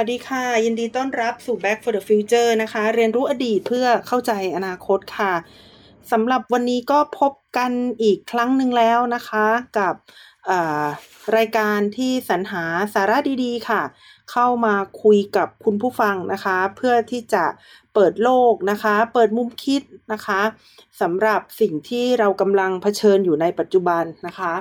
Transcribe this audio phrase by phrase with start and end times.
[0.00, 5.34] สวัสดีค่ะ ยินดีต้อนรับสู่ Back for the Future นะคะ เรียนรู้อดีตเพื่อเข้าใจอนาคตค่ะ
[6.12, 7.72] สำหรับวันนี้ก็พบกัน
[8.02, 9.46] อีกครั้งหนึ่งแล้วนะคะ
[9.78, 9.94] กับ
[11.36, 13.82] รายการที่สรรหาสาระดีๆ ค่ะ
[14.32, 17.44] เข้ามาคุยกับคุณผู้ฟังนะคะ เพื่อที่จะ
[17.94, 19.82] เปิดโลกนะคะ เปิดมุมคิด
[20.12, 20.40] นะคะ
[21.00, 24.52] สำหรับสิ่งที่เรากำลังเผชิญอยู่ในปัจจุบันนะคะ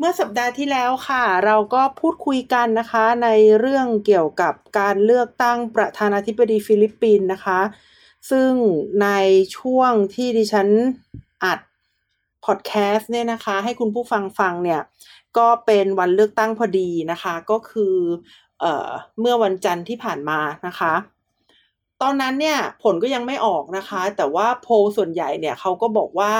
[0.00, 3.28] เมื่อสัปดาห์ที่แล้วค่ะ เราก็พูดคุยกันนะคะใน
[3.60, 7.60] เรื่องเกี่ยวกับการเลือกตั้งประธานาธิบดีฟิลิปปินส์นะคะ
[8.30, 8.52] ซึ่ง
[9.02, 9.08] ใน
[9.56, 10.68] ช่วงที่ดิฉัน
[11.44, 11.60] อัด
[12.44, 14.80] พอดแคสต์เนี่ยนะคะ ให้คุณผู้ฟังฟังเนี่ย
[15.38, 17.96] ก็เป็นวันเลือกตั้งพอดีนะคะ ก็คือ
[18.60, 18.88] เอ่อ
[19.20, 20.92] เมื่อวันจันทร์ที่ผ่านมานะคะ
[22.02, 26.32] ตอนนั้นเนี่ยผลก็ยังไม่ออกนะคะ แต่ว่าโพลส่วนใหญ่เนี่ยเขาก็บอกว่า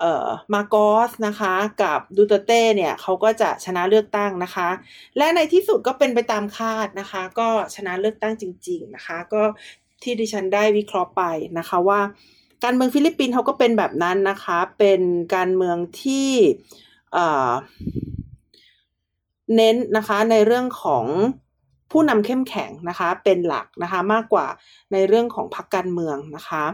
[0.00, 0.76] เอ่อมาร์กอ
[1.08, 4.68] สนะคะ กับดูเตร์เตเนี่ยเขาก็จะชนะเลือกตั้งนะคะ
[5.16, 9.42] และในที่สุดก็เป็นไปตามคาดนะคะ ก็ชนะเลือกตั้งจริง ๆนะคะ ก็
[10.02, 11.22] ที่ดิฉันได้วิเคราะห์ไป
[11.58, 12.00] นะคะว่า
[12.64, 15.00] การเมืองฟิลิปปินส์เขาก็เป็นแบบนั้นนะคะ เป็น
[15.34, 16.30] การเมืองที่
[19.56, 21.04] เน้นนะคะในเรื่องของ
[21.90, 24.46] ผู้นำเข้มแข็งนะคะ เป็นหลักนะคะมากกว่า
[24.92, 26.64] ในเรื่องของพรรคการเมืองนะคะ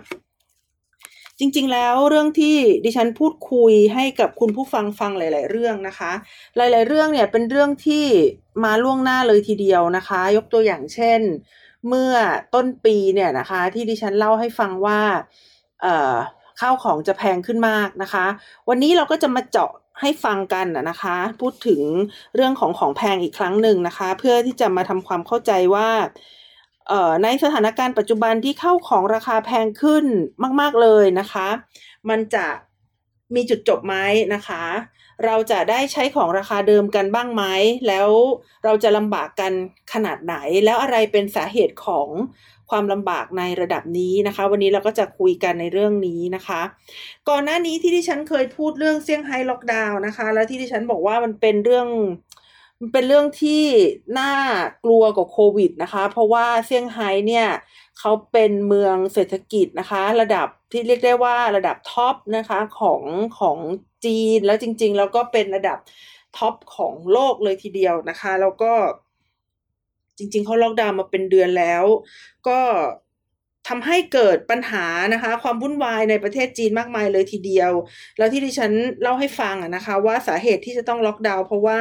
[1.38, 6.12] จริง ๆ แล้วเรื่องที่ดิฉันพูดคุยให้กับคุณผู้ฟังฟังหลาย ๆ เรื่องนะคะ
[6.56, 8.06] หลาย ๆ เรื่องเนี่ยเป็นเรื่องที่
[8.64, 11.20] มาล่วงหน้าเลยทีเดียวนะคะ ยกตัวอย่างเช่น
[11.88, 12.12] เมื่อ
[12.54, 15.00] ต้นปีเนี่ยนะคะ ที่ดิฉันเล่าให้ฟังว่า
[15.82, 16.14] เอ่อ
[16.60, 18.26] ข้าวของจะแพงขึ้นมากนะคะ
[18.69, 21.82] วันนี้เราก็จะมาเจาะให้ฟังกันนะคะ พูดถึง
[22.34, 25.88] เรื่องของของแพงอีกครั้งหนึ่งนะคะ เพื่อที่จะมาทำความเข้าใจว่า
[27.22, 30.05] ในสถานการณ์ปัจจุบันที่เข้าของราคาแพงขึ้น
[30.61, 31.49] มาก ๆเลยนะคะ
[32.09, 32.47] มันจะ
[33.34, 33.97] มีจุดจบไหม
[34.34, 34.65] นะคะ
[35.25, 37.45] เราจะได้ใช้ของราคาเดิมกันบ้างไหม
[37.89, 38.09] แล้ว
[38.65, 39.53] เราจะลำบากกัน
[39.93, 40.34] ขนาดไหน
[40.65, 42.09] แล้วอะไรเป็นสาเหตุของ
[42.71, 46.61] ความลำบากในระดับนี้นะคะ วันนี้เราก็จะคุยกันในเรื่องนี้นะคะ
[47.28, 51.89] ก่อนหน้านี้ที่ดิฉันเคยพูดเรื่องเซี่ยงไฮ้ล็อกดาวน์นะคะ แล้วที่ดิฉันบอกว่ามันเป็นเรื่อง
[52.84, 53.65] มันเป็นเรื่องที่
[54.19, 54.33] น่า
[54.84, 57.49] กลัวกว่าโควิดนะคะ เพราะว่าเซี่ยงไฮ้เนี่ย
[57.99, 63.03] เขาเป็นเมืองเศรษฐกิจนะคะ ระดับที่เรียกได้ว่าระดับ top นะคะของ
[63.39, 63.59] ของ
[64.05, 65.78] จีนแล้วจริง ๆ แล้วก็เป็นระดับ
[66.37, 68.72] top ของโลกเลยทีเดียวนะคะ แล้วก็
[70.19, 71.84] จริง ๆเขาล็อกดาวน์มาเป็นเดือนแล้ว
[72.49, 72.61] ก็
[73.69, 77.72] ทำให้เกิดปัญหานะคะ ความวุ่นวายในประเทศจีนมากมายเลยทีเดียว
[78.19, 78.72] แล้วที่ดิฉัน
[79.03, 81.81] เล่าให้ฟังนะคะ ว่าสาเหตุที่จะต้องล็อกดาวน์เพราะว่า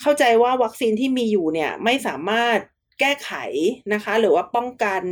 [0.00, 2.58] เข้าใจว่าวัคซีนที่มีอยู่เนี่ยไม่สามารถ
[3.00, 3.32] แก้ไข
[3.94, 5.02] นะคะ หรือว่าป้องกัน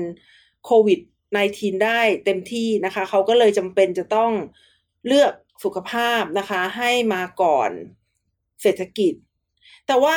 [0.65, 1.01] โควิด
[1.43, 4.33] -19 ได้เต็มที่นะคะ เขาก็เลยจำเป็นจะต้อง
[5.07, 5.33] เลือก
[5.65, 7.71] สุขภาพนะคะ ให้มาก่อน
[8.63, 9.13] เศรษฐกิจ
[9.87, 10.17] แต่ว่า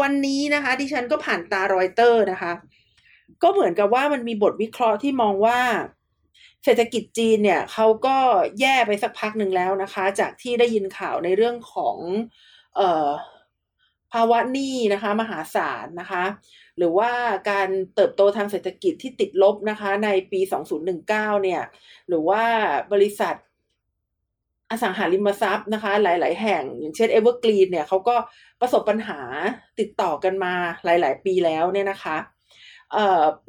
[0.00, 2.52] วันนี้นะคะที่ฉันก็ผ่านตารอยเตอร์นะคะ
[3.42, 5.60] ก็เหมือนกับว่ามันมีบทวิเคราะห์ที่มองว่า
[6.64, 8.16] เศรษฐกิจจีนเนี่ยเขาก็
[8.60, 11.96] แย่ไปสักพักหนึ่งแล้วนะคะ จากที่ได้ยินข่าวในเรื่องของ
[12.76, 13.08] เอ่อ
[14.12, 16.24] ภาวะหนี้นะคะ มหาศาลนะคะ
[16.78, 17.12] หรือว่า
[17.50, 20.40] การเติบโตทางเศรษฐกิจที่ติดลบนะคะ ในปี
[20.92, 21.62] 2019 เนี่ย
[22.08, 22.44] หรือว่า
[22.92, 23.34] บริษัท
[24.70, 28.16] อสังหาริมทรัพย์นะคะ หลาย ๆ แห่ง อย่างเช่นเอเวอร์แกรนด์เนี่ยเขาก็
[28.60, 29.20] ประสบปัญหา
[29.80, 32.16] ติดต่อกันมาหลาย ๆ ปีแล้วเนี่ยนะคะ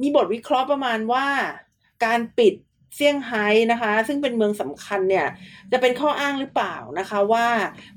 [0.01, 1.25] มีบทวิเคราะห์ประมาณว่า
[2.05, 2.53] การปิด
[2.95, 5.27] เซี่ยงไฮ้นะคะ ซึ่งเป็นเมืองสำคัญเนี่ย
[5.71, 7.47] จะเป็นข้ออ้างหรือเปล่านะคะว่า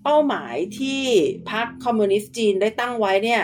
[0.05, 1.03] เป้าหมายที่
[1.51, 3.43] พรรคคอมมิวนิสต์จีนได้ตั้งไว้เนี่ย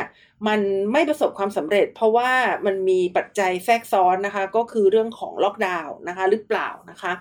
[0.49, 0.61] มัน
[0.93, 2.31] ไม่ประสบความสำเร็จ เพราะว่า
[2.67, 7.13] มันมีปัจจัยแทรกซ้อนนะคะ ก็คือเรื่องของล็อกดาวน์นะคะหรือเปล่านะคะ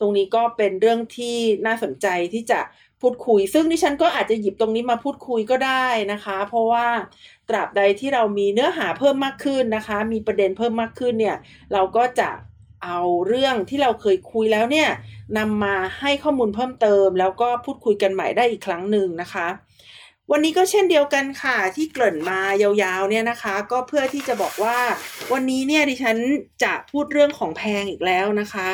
[0.00, 1.36] ตรงนี้ก็เป็นเรื่องที่
[1.66, 2.60] น่าสนใจที่จะ
[3.00, 6.86] พูดคุย ซึ่งดิฉันก็อาจจะหยิบตรงนี้มาพูดคุยก็ได้นะคะ เพราะว่า
[7.48, 11.36] ตราบใดที่เรามีเนื้อหาเพิ่มมากขึ้นนะคะ มีประเด็นเพิ่มมากขึ้นเนี่ย
[11.72, 12.30] เราก็จะ
[12.84, 14.88] เอาเรื่องที่เราเคยคุยแล้วเนี่ย
[15.38, 19.48] นำมาให้ข้อมูลเพิ่มเติม แล้วก็พูดคุยกันใหม่ได้อีกครั้งหนึ่งนะคะ
[20.30, 24.78] วันนี้ก็เช่นเดียวกันค่ะที่เกริ่นมายาวๆเนี่ยนะคะ ก็เพื่อที่จะบอกว่า
[25.32, 26.16] วันนี้เนี่ยดิฉัน
[26.64, 28.68] จะพูดเรื่องของแพงอีกแล้วนะคะ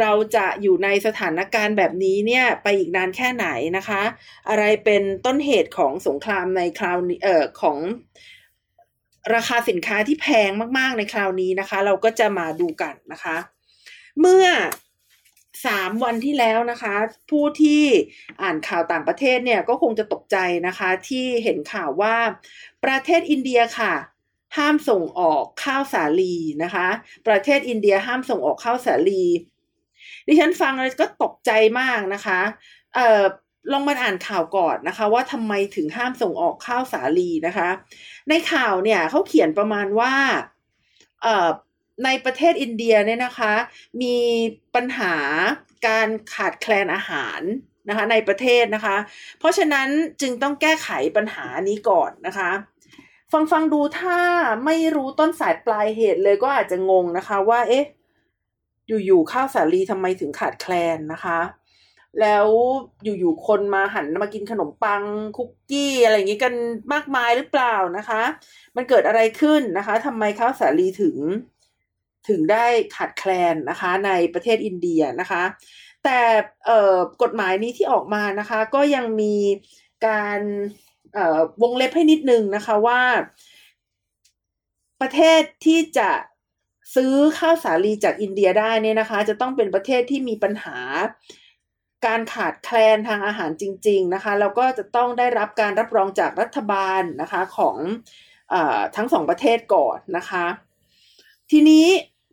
[0.00, 4.02] เราจะอยู่ในสถานการณ์แบบนี้เนี่ยไปอีกนานแค่ไหนนะคะ
[4.48, 7.78] อะไรเป็นต้นเหตุของสงครามในคราวเอ่อของ
[9.34, 13.36] ราคาสินค้าที่แพงมากๆในคราวนี้นะคะ เราก็จะมาดูกันนะคะ
[14.20, 14.46] เมื่อ
[15.66, 16.94] สามวันที่แล้วนะคะ
[17.30, 17.84] ผู้ที่
[18.42, 20.36] อ่านข่าวต่างประเทศเนี่ยก็คงจะตกใจ
[20.66, 22.16] นะคะ ที่เห็นข่าวว่า
[22.84, 23.94] ประเทศอินเดียค่ะ
[24.56, 26.88] ห้ามส่งออกข้าวสาลีนะคะ
[27.28, 29.24] ประเทศอินเดียห้ามส่งออกข้าวสาลี
[30.26, 31.50] ดิฉันฟังเลยก็ตกใจ
[31.80, 32.40] มากนะคะ
[32.94, 33.22] เอ่อ
[33.72, 37.68] ลองมาอ่านข่าวก่อนนะคะ ว่าทำไมถึงห้ามส่งออกข้าวสาลีนะคะ
[38.28, 40.12] ในข่าวเนี่ยเขาเขียนประมาณว่า
[42.04, 43.52] ในประเทศอินเดียเนี่ยนะคะ
[44.02, 44.16] มี
[44.74, 45.14] ปัญหา
[45.86, 47.40] การขาดแคลนอาหาร
[47.88, 48.96] นะคะในประเทศนะคะ
[49.38, 49.88] เพราะฉะนั้น
[50.20, 52.50] จึงต้องแก้ไขปัญหานี้ก่อนนะคะ
[53.32, 54.18] ฟังฟังดูถ้า
[54.64, 57.84] ไม่รู้ต้นสายปลายเหตุเลยก็อาจจะงงนะคะว่าเอ๊ะ
[59.06, 61.38] อยู่ๆข้าวสาลีทำไมถึงขาดแคลนนะคะ
[62.20, 62.46] แล้ว
[63.04, 65.02] อยู่ๆคนมาหันมากินขนมปัง
[65.36, 66.54] คุกกี้อะไรอย่างนี้กัน
[66.92, 68.22] มากมายหรือเปล่านะคะ
[68.76, 71.16] มันเกิดอะไรขึ้นนะคะทำไมข้าวสาลีถึง
[72.28, 72.66] ถึงได้
[72.96, 75.42] ขาดแคลนนะคะในประเทศอินเดียนะคะ
[76.04, 76.20] แต่
[77.22, 79.36] กฎหมายนี้ที่ออกมานะคะ ก็ยังมี
[80.06, 80.40] การ
[81.62, 83.00] วงเล็บให้นิดนึงนะคะว่า
[85.00, 86.10] ประเทศที่จะ
[86.94, 90.76] ซื้อข้าวสาลีจากอินเดียได้เนี่ยนะคะ จะต้องเป็นประเทศที่มีปัญหา
[92.06, 97.76] การขาดแคลนทางอาหารจริง ๆนะคะแล้วก็จะต้องได้รับการรับรองจากรัฐบาลนะคะของ
[98.52, 98.54] อ
[98.96, 100.44] ทั้งสองประเทศก่อนนะคะ
[101.50, 101.86] ทีนี้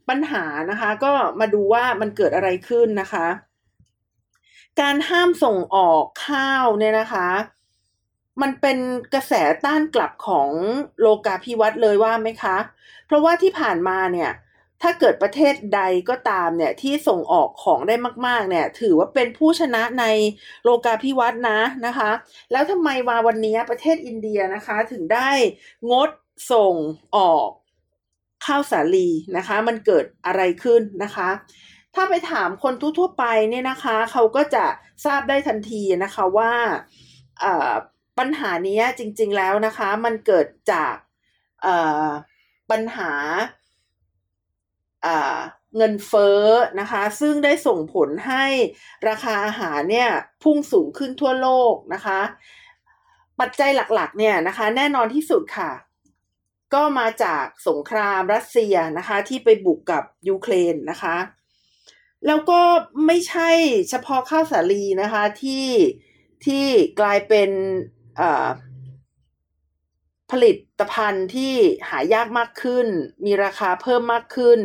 [0.09, 3.27] ปัญหานะคะก็มาดูว่ามันเกิดอะไรขึ้นนะคะ
[4.81, 7.27] การห้ามส่งออกข้าวเนี่ยนะคะ
[8.41, 8.77] มันเป็น
[9.13, 9.33] กระแส
[9.65, 10.49] ต้านกลับของ
[11.01, 12.57] โลกาภิวัตน์เลยว่าไหมคะ
[13.05, 14.31] เพราะว่าที่ผ่านมาเนี่ย
[14.81, 17.95] ถ้าเกิดประเทศใดก็ตามเนี่ยที่ส่งออกของได้
[18.27, 20.05] มาก ๆ เนี่ย ถือว่าเป็นผู้ชนะใน
[20.63, 22.11] โลกาภิวัตน์นะนะคะ
[22.51, 25.29] แล้วทำไมมาวันนี้ประเทศอินเดียนะคะถึงได้
[25.91, 26.09] งด
[26.51, 26.75] ส่ง
[27.15, 27.49] ออก
[28.45, 31.29] ข้าวสาลีนะคะ มันเกิดอะไรขึ้นนะคะ
[31.95, 34.65] ถ้าไปถามคนทั่วๆไปเนี่ยนะคะเขาก็จะ
[35.05, 36.53] ทราบได้ทันทีนะคะว่า
[38.19, 40.95] ปัญหานี้จริง ๆแล้วนะคะ มันเกิดจาก
[42.71, 43.11] ปัญหา
[45.75, 46.43] เงินเฟ้อ
[46.79, 48.45] นะคะ ซึ่งได้ส่งผลให้
[49.07, 50.09] ราคาอาหารเนี่ย
[50.43, 52.19] พุ่งสูงขึ้นทั่วโลกนะคะ
[53.39, 55.71] ปัจจัยหลักๆเนี่ยนะคะ แน่นอนที่สุดค่ะ
[56.73, 61.17] ก็มาจากสงครามรัสเซียนะคะ ที่ไปบุกกับยูเครนนะคะ
[62.27, 62.61] แล้วก็
[63.05, 63.49] ไม่ใช่
[63.89, 65.67] เฉพาะข้าวสาลีนะคะที่
[66.45, 66.65] ที่
[66.99, 67.49] กลายเป็น
[70.31, 71.53] ผลิตภัณฑ์ที่
[71.89, 72.87] หายากมากขึ้น
[73.25, 74.59] มีราคาเพิ่มมากขึ้น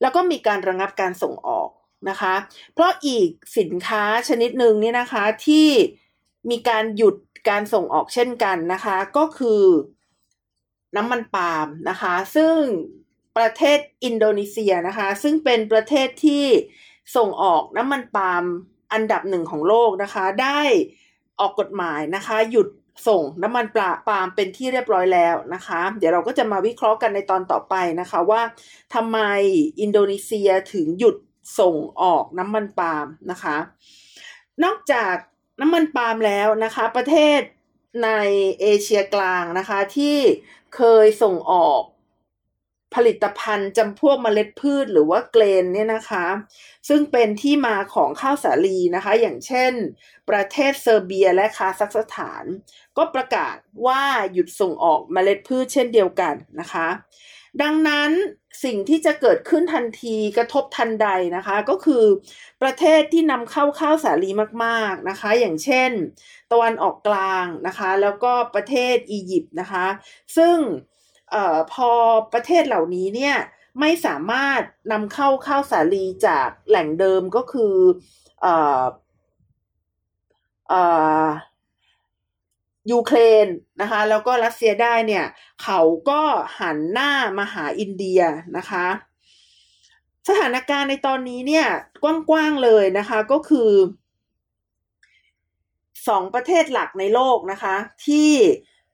[0.00, 1.68] แล้วก็มีการระงับการส่งออก
[2.08, 2.34] นะคะ
[2.72, 3.28] เพราะอีก
[3.58, 5.68] สินค้าชนิดหนึ่งนี่นะคะที่
[6.50, 7.16] มีการหยุด
[7.48, 9.62] การส่งออกเช่นกันนะคะ ก็คือ
[10.96, 12.54] น้ำมันปาล์มนะคะ ซึ่ง
[13.36, 16.46] ประเทศอินโดนีเซียนะคะ ซึ่งเป็นประเทศที่
[17.16, 18.44] ส่งออกน้ำมันปาล์ม
[18.92, 20.60] อันดับหนึ่งของโลกนะคะ ได้
[21.40, 22.68] ออกกฎหมายนะคะ หยุด
[23.06, 28.42] ส่งน้ำมันปลาปาล์มเป็นที่เรียบร้อยแล้วนะคะ เดี๋ยวเราก็จะมาวิเคราะห์กันในตอนต่อไปนะคะว่า
[28.94, 29.18] ทำไม
[29.80, 31.16] อินโดนีเซียถึงหยุด
[31.58, 33.56] ส่งออกน้ำมันปาล์มนะคะ
[34.64, 35.14] นอกจาก
[35.60, 37.40] น้ำมันปาล์มแล้วนะคะ ประเทศ
[38.04, 38.10] ใน
[38.60, 40.18] เอเชียกลางนะคะที่
[40.76, 41.82] เคยส่งออก
[42.94, 46.26] ผลิตภัณฑ์จำพวกเมล็ดพืชหรือว่าเกรนเนี่ยนะคะ
[46.88, 49.72] ซึ่งเป็นที่มาของข้าวสาลีนะคะ อย่างเช่น
[50.28, 52.44] ประเทศเซอร์เบียและคาซัคสถาน
[52.96, 54.02] ก็ประกาศว่า
[54.32, 56.88] หยุดส่งออกเมล็ดพืชเช่นเดียวกันนะคะ
[57.62, 58.10] ดังนั้น
[58.64, 62.04] สิ่งที่จะเกิดขึ้นทันทีกระทบทันใดนะคะ ก็คือ
[62.62, 64.30] ประเทศที่นำเข้าข้าวสาลี
[64.64, 65.90] มากๆนะคะ อย่างเช่น
[66.52, 69.86] ตะวันออกกลางนะคะ แล้วก็ประเทศอียิปต์นะคะ
[70.36, 70.56] ซึ่ง
[71.34, 71.90] ออพอ
[72.32, 73.36] ประเทศเหล่านี้เนี่ย
[73.80, 74.60] ไม่สามารถ
[74.92, 77.74] นำเข้าข้าวสาลีจากแหล่งเดิมก็คือ
[78.40, 78.46] เอ
[80.72, 81.28] อ
[82.92, 83.46] ยูเครน
[83.80, 85.24] นะคะ แล้วก็รัสเซียได้เนี่ย
[85.62, 86.22] เขาก็
[86.60, 88.20] หันหน้ามาหาอินเดีย
[88.56, 88.86] นะคะ
[90.28, 91.66] สถานการณ์ในตอนนี้เนี่ย
[92.02, 93.70] กว้างๆเลยนะคะก็คือ
[96.08, 98.30] สองประเทศหลักในโลกนะคะ ที่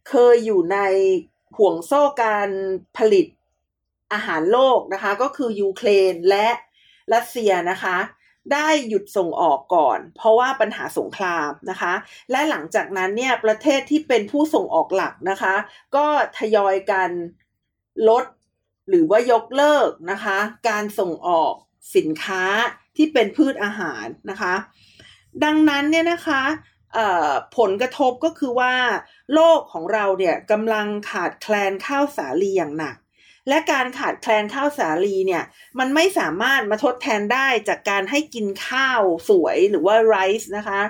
[0.09, 0.79] เคยอยู่ใน
[1.57, 2.51] ห่วงโซ่การ
[2.97, 3.27] ผลิต
[4.13, 6.49] อาหารโลกนะคะ ก็คือยูเครนและ
[7.15, 7.97] รัสเซียนะคะ
[8.53, 11.95] ได้หยุดส่งออกก่อน เพราะว่าปัญหาสงครามนะคะ
[12.31, 15.55] และหลังจากนั้นเนี่ยประเทศที่เป็นผู้ส่งออกหลักนะคะ
[15.97, 16.07] ก็
[16.39, 17.11] ทยอยกัน
[18.09, 18.25] ลด
[18.89, 21.55] หรือว่ายกเลิกนะคะ การส่งออก
[21.97, 22.45] สินค้า
[22.97, 24.55] ที่เป็นพืชอาหารนะคะ
[25.45, 26.43] ดังนั้นเนี่ยนะคะ
[27.57, 28.75] ผลกระทบก็คือว่า
[29.35, 32.97] โลกของเราเนี่ยกำลังขาดแคลนข้าวสาลีอย่างหนัก
[33.49, 35.45] และการขาดแคลนข้าวสาลีเนี่ย
[35.79, 40.81] มันไม่สามารถมาทดแทนได้จากการให้กินข้าวสวยหรือว่าไรซ์นะคะ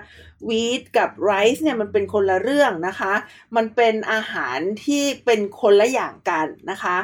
[0.48, 3.14] วีทกับไรซ์เนี่ยมันเป็นคนละเรื่องนะคะ
[3.56, 6.96] มันเป็นอาหารที่เป็นคนละอย่างกันนะคะ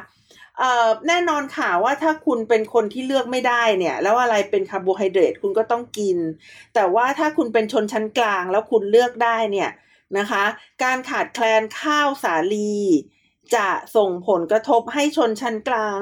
[1.09, 6.19] แน่นอนค่ะว่าถ้าคุณเป็นคนที่เลือกไม่ได้เนี่ย แล้วอะไรเป็นคาร์โบไฮเดรตคุณก็ต้องกิน
[6.75, 9.71] แต่ว่าถ้าคุณเป็นชนชั้นกลางแล้วคุณเลือกได้เนี่ย
[10.19, 10.45] นะคะ
[10.83, 12.79] การขาดแคลนข้าวสาลี
[13.55, 16.01] จะส่งผลกระทบให้ชนชั้นกลาง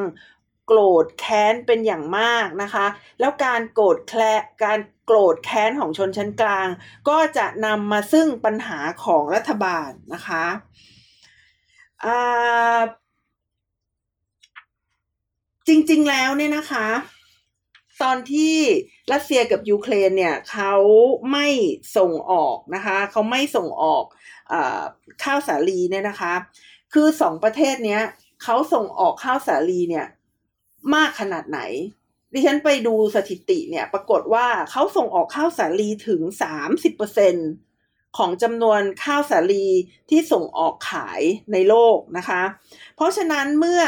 [0.67, 2.87] โกรธแค้นเป็นอย่างมากนะคะ
[3.21, 4.23] แล้วการโกรธแคล
[4.65, 6.69] การโกรธแค้นของชนชั้นกลาง
[7.09, 10.45] ก็จะนำมาซึ่งปัญหาของรัฐบาลนะคะ
[12.05, 12.79] อ่า
[15.69, 16.87] จริง ๆ แล้วเนี่ยนะคะ
[18.03, 18.57] ตอนที่
[19.13, 20.75] รัสเซียกับยูเครนเนี่ยเขา
[21.33, 21.49] ไม่
[21.97, 24.05] ส่งออกนะคะเขาไม่ส่งออก
[24.53, 24.55] อ
[25.25, 26.35] ข้าวสาลีเนี่ยนะคะ
[26.95, 28.03] คือสองประเทศเนี้ย
[28.43, 30.07] เขาส่งออกข้าวสาลีเนี่ย
[30.95, 31.61] มากขนาดไหน
[32.33, 37.35] ดิฉันไปดูสถิติเนี่ยปรากฏว่าเขาส่งออกข้าวสาลีถึงสามสิบเปอร์เซ็น
[38.19, 39.67] ของจำนวนข้าวสาลี
[40.11, 41.21] ที่ส่งออกขาย
[41.53, 42.43] ในโลกนะคะ
[42.97, 43.83] เพราะฉะนั้นเมื่อ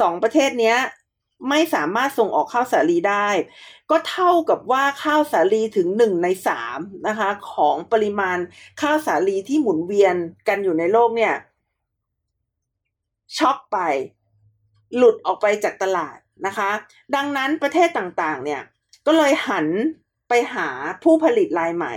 [0.00, 0.74] สองประเทศนี้
[1.48, 3.28] ไม่สามารถส่งออกข้าวสาลีได้
[3.90, 6.78] ก็เท่ากับว่าข้าวสาลีถึงหนึ่งในสาม
[7.08, 8.38] นะคะ ของปริมาณ
[8.80, 10.16] ข้าวสาลีที่หมุนเวียน
[10.48, 11.34] กันอยู่ในโลกเนี่ย
[13.38, 13.78] ช็อกไป
[14.96, 16.70] หลุดออกไปจากตลาดนะคะ
[17.14, 18.62] ดังนั้นประเทศต่างๆ เนี่ย
[19.06, 19.66] ก็เลยหัน
[20.28, 20.68] ไปหา
[21.02, 21.94] ผู้ผลิตรายใหม่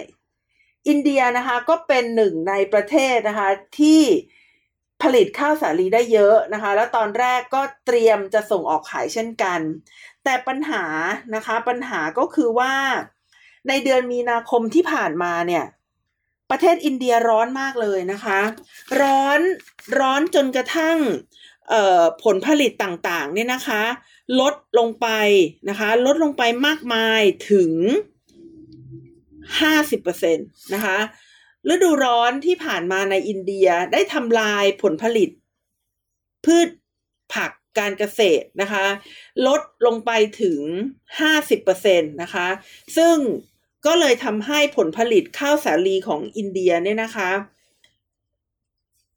[0.87, 4.01] อินเดียนะคะก็เป็นหนึ่งในประเทศนะคะที่
[5.03, 9.59] ผลิตข้าวสาลีได้เยอะนะคะ แล้วตอนแรกก็เตรียมจะส่งออกขายเช่นกัน
[10.23, 10.83] แต่ปัญหา
[11.35, 12.73] นะคะปัญหาก็คือว่า
[13.67, 15.65] ในเดือนมีนาคมที่ผ่านมาเนี่ย
[16.51, 18.39] ประเทศอินเดียร้อนมากเลยนะคะ
[19.01, 19.39] ร้อน
[19.99, 20.97] ร้อนจนกระทั่ง
[22.23, 23.83] ผลผลิตต่างๆเนี่ยนะคะ
[24.39, 25.07] ลดลงไป
[25.69, 27.71] นะคะ ลดลงไปมากมายถึง
[29.61, 30.97] 50%นะคะ
[31.71, 35.29] ฤดูร้อนที่ผ่านมาในอินเดียได้ทำลายผลผลิต
[36.45, 36.67] พืช
[37.33, 38.85] ผักการเกษตรนะคะ
[39.47, 40.59] ลดลงไปถึง
[41.29, 42.47] 50%นะคะ
[42.97, 43.15] ซึ่ง
[43.85, 47.29] ก็เลยทำให้ผลผลิตข้าวสาลีของอินเดียเนี่ยนะคะ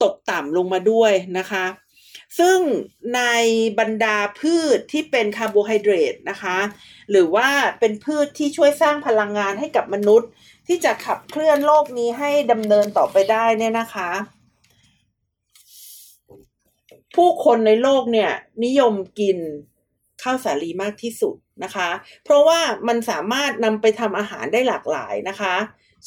[0.02, 1.64] ตกต่ำลงมาด้วยนะคะ
[2.38, 2.58] ซึ่ง
[3.16, 3.22] ใน
[3.78, 6.58] บรรดาพืชที่เป็นคาร์โบไฮเดรตนะคะ
[7.10, 7.48] หรือว่า
[7.80, 10.28] เป็นพืชที่ช่วยสร้างพลังงานให้กับมนุษย์
[10.66, 14.10] ที่จะขับเคลื่อนโลกนี้ให้ดำเนินต่อไปได้เนี่ยนะคะ
[17.16, 18.30] ผู้คนในโลกเนี่ย
[18.64, 19.38] นิยมกิน
[20.22, 21.88] ข้าวสาลีมากที่สุดนะคะ
[22.24, 25.54] เพราะว่ามันสามารถนำไปทำอาหารได้หลากหลายนะคะ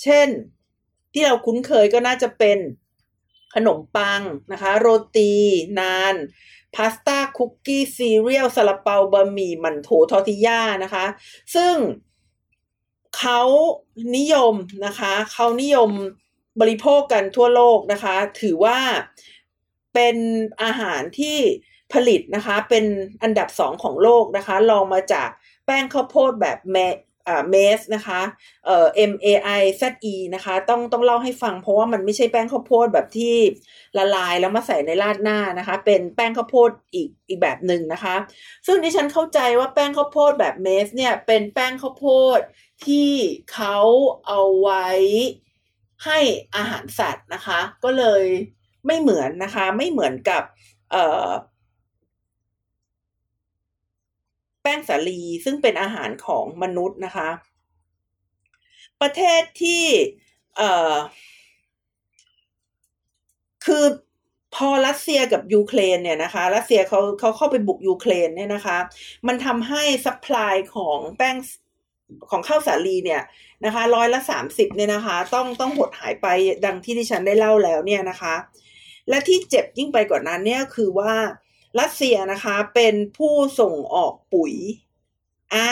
[0.02, 0.28] เช่น
[1.14, 2.58] ที่เราคุ้นเคยก็น่าจะเป็น
[3.56, 5.34] ขนมปังนะคะ โรตี
[5.80, 6.16] นาน
[6.76, 11.06] พาสต้าคุกกี้ซีเรียลซาลาเปาบะหมี่มันโถทอติยานะคะ
[11.56, 11.74] ซึ่ง
[13.18, 13.42] เขา
[14.18, 15.90] นิยมนะคะเขานิยม
[16.62, 18.80] บริโภคกันทั่วโลกนะคะ ถือว่า
[19.94, 20.18] เป็น
[20.64, 21.38] อาหารที่
[21.94, 22.86] ผลิตนะคะ เป็น
[23.22, 25.30] อันดับสองของโลกนะคะรองมาจาก
[25.66, 26.78] แป้งข้าวโพดแบบแม
[27.50, 28.22] เมสนะคะ
[28.66, 29.28] เอ่อ M A
[29.60, 29.84] I Z
[30.14, 33.36] E นะคะต้องต้องเล่าให้ฟังเพราะว่ามันไม่ใช่แป้งข้าวโพดแบบที่
[33.98, 38.16] ละลายแล้วมาใส่ในราดหน้านะคะ เป็นแป้งข้าวโพดอีกอีกแบบหนึ่งนะคะ
[38.68, 42.06] ซึ่งดิฉันเข้าใจว่าแป้งข้าวโพดแบบเมสเนี่ยเป็นแป้งข้าวโพ
[42.38, 42.40] ด
[42.86, 43.12] ที่
[43.54, 43.78] เขา
[44.28, 44.88] เอาไว้
[46.06, 46.20] ให้
[46.56, 48.24] อาหารสัตว์นะคะ ก็เลย
[48.88, 50.44] ไม่เหมือนนะคะ ไม่เหมือนกับ
[50.92, 51.28] เอ่อ
[54.62, 57.30] แป้งสาลีซึ่งเป็นอาหารของมนุษย์นะคะ
[59.02, 59.84] ประเทศที่
[60.58, 60.94] เอ่อ
[63.66, 63.86] คือ
[64.56, 68.78] พอรัสเซียกับยูเครนเนี่ยนะคะ รัสเซียเขาเขาเข้าไปบุกยูเครนเนี่ยนะคะ
[69.28, 71.36] มันทำให้ supply ของแป้ง
[72.30, 73.24] ของข้าวสาลีเนี่ย
[73.66, 76.28] นะคะร้อยละสามสิบเนี่ยนะคะ ต้องต้องหดหายไป
[76.66, 78.36] ดังที่ดิฉันได้เล่าแล้วเนี่ยนะคะ
[79.10, 81.14] และที่เจ็บยิ่งไปกว่านั้นเนี่ยคือว่า
[81.80, 84.54] รัสเซียนะคะเป็นผู้ส่งออกปุ๋ย
[85.54, 85.70] อะ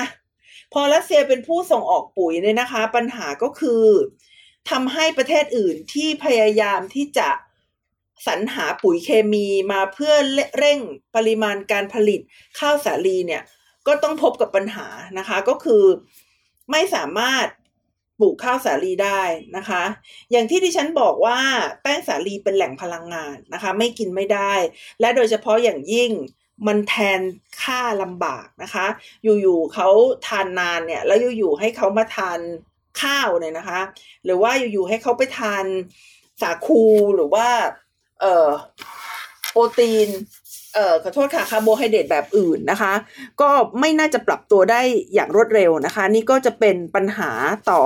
[0.73, 3.85] พอรัสเซียเป็นผู้ส่งออกปุ๋ยเนี่ยนะคะ ปัญหาก็คือ
[4.69, 7.29] ทำให้ประเทศอื่นที่พยายามที่จะ
[8.27, 10.13] สรรหาปุ๋ยเคมีมาเพื่อ
[10.57, 10.79] เร่ง
[11.15, 12.21] ปริมาณการผลิต
[12.59, 13.43] ข้าวสาลีเนี่ย
[13.87, 14.87] ก็ต้องพบกับปัญหา
[15.17, 15.83] นะคะก็คือ
[16.71, 17.47] ไม่สามารถ
[18.19, 19.21] ปลูกข้าวสาลีได้
[19.57, 19.83] นะคะ
[20.31, 21.39] อย่างที่ดิฉันบอกว่า
[21.81, 24.53] แป้งสาลีเป็นแหล่งพลังงานนะคะ ไม่กินไม่ได้
[24.99, 26.11] และโดยเฉพาะอย่างยิ่ง
[26.67, 27.21] มันแทน
[27.61, 28.87] ค่าลำบากนะคะ
[29.23, 29.87] อยู่ๆเขา
[30.27, 32.39] ทานนานเนี่ย แล้วอยู่ๆให้เขามาทาน
[33.01, 33.81] ข้าวเนี่ยนะคะ
[34.25, 35.65] หรือว่าอยู่ๆให้เขาไปทาน
[36.41, 36.83] สาคู
[37.15, 37.47] หรือว่า
[38.21, 38.49] เอ่อ
[39.51, 40.09] โปรตีน
[40.77, 42.93] เอ่อขอโทษค่ะคาร์โบไฮเดรตแบบอื่นนะคะ
[43.41, 44.81] ก็ไม่น่าจะปรับตัวได้
[45.13, 47.31] อย่างรวดเร็วนะคะ นี่ก็จะเป็นปัญหา
[47.69, 47.81] ต่อ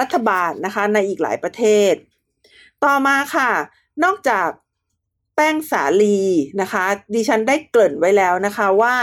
[0.00, 1.94] รัฐบาลนะคะในอีกหลายประเทศ
[2.84, 3.50] ต่อมาค่ะ
[4.04, 4.48] นอกจาก
[5.34, 6.20] แป้งสาลี
[6.60, 8.94] นะคะ ดิฉันได้เกริ่นไว้แล้วนะคะว่า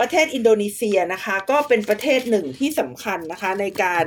[0.00, 4.04] ประเทศอินโดนีเซียนะคะ ก็เป็นประเทศหนึ่งที่สำคัญนะคะในการ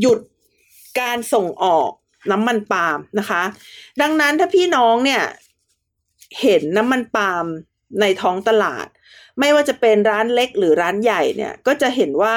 [0.00, 0.20] หยุด
[1.00, 1.90] การส่งออก
[2.30, 3.42] น้ำมันปาล์มนะคะ
[4.02, 5.22] ดังนั้นถ้าพี่น้องเนี่ย
[6.40, 7.46] เห็นน้ำมันปาล์ม
[8.00, 8.86] ในท้องตลาด
[9.38, 12.36] ไม่ว่าจะเป็นร้านเล็กหรือร้านใหญ่เนี่ยก็จะเห็นว่า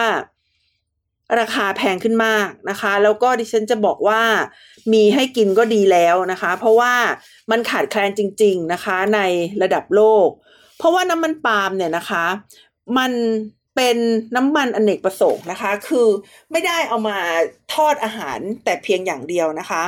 [1.39, 4.21] ราคาแพงขึ้นมากนะคะ แล้วก็ดิฉันจะบอกว่า
[4.93, 6.93] มีให้กินก็ดีแล้วนะคะ เพราะว่า
[7.51, 9.19] มันขาดแคลนจริง ๆนะคะ ใน
[9.62, 10.27] ระดับโลก
[10.77, 12.25] เพราะว่าน้ำมันปาล์มเนี่ยนะคะ
[12.97, 13.12] มัน
[13.75, 13.97] เป็น
[14.35, 16.07] น้ำมันอนเนกประสงค์นะคะ คือ
[16.51, 17.17] ไม่ได้เอามา
[17.73, 19.83] ทอดอาหารแต่เพียงอย่างเดียวนะคะ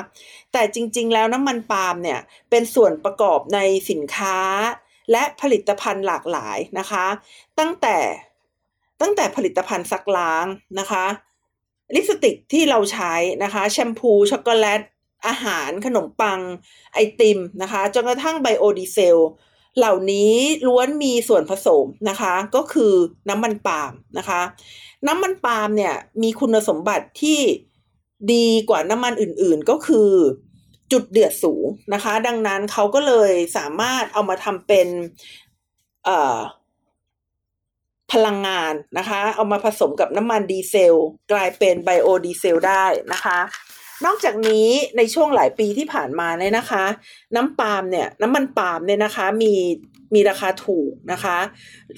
[0.54, 4.38] แต่จริงๆ แล้วน้ำมันปาล์มเนี่ยเป็นส่วนประกอบในสินค้า
[5.12, 7.06] และผลิตภัณฑ์หลากหลายนะคะ
[7.60, 7.98] ตั้งแต่
[9.02, 10.46] ตั้งแต่ผลิตภัณฑ์ซักล้าง
[10.80, 11.06] นะคะ
[11.96, 13.14] ลิปสติกที่เราใช้
[13.44, 14.82] นะคะ แชมพู ช็อกโกแลต
[15.28, 16.40] อาหารขนมปัง
[16.94, 19.18] ไอติมนะคะ จนกระทั่งไบโอดีเซล
[19.78, 20.34] เหล่านี้
[20.68, 22.94] ล้วนมีส่วนผสมนะคะ ก็คือ
[23.30, 24.42] น้ำมันปาล์มนะคะ
[25.08, 27.40] น้ำมันปาล์มเนี่ยมีคุณสมบัติที่
[28.34, 30.10] ดีกว่าน้ำมันอื่นๆก็คือ
[30.92, 34.88] จุดเดือดสูงนะคะ ดังนั้นเขาก็เลยสามารถเอามาทำเป็น
[38.12, 40.96] พลังงานนะคะ เอามาผสมกับน้ำมันดีเซล
[41.32, 43.40] กลายเป็นไบโอดีเซลได้นะคะ
[44.06, 46.86] นอกจากนี้ในช่วงหลายปีที่ผ่านมาเนี่ยนะคะ
[47.36, 49.54] น้ำปาล์มเนี่ยน้ำมันปาล์มเนี่ยนะคะมี
[50.14, 51.38] มีราคาถูกนะคะ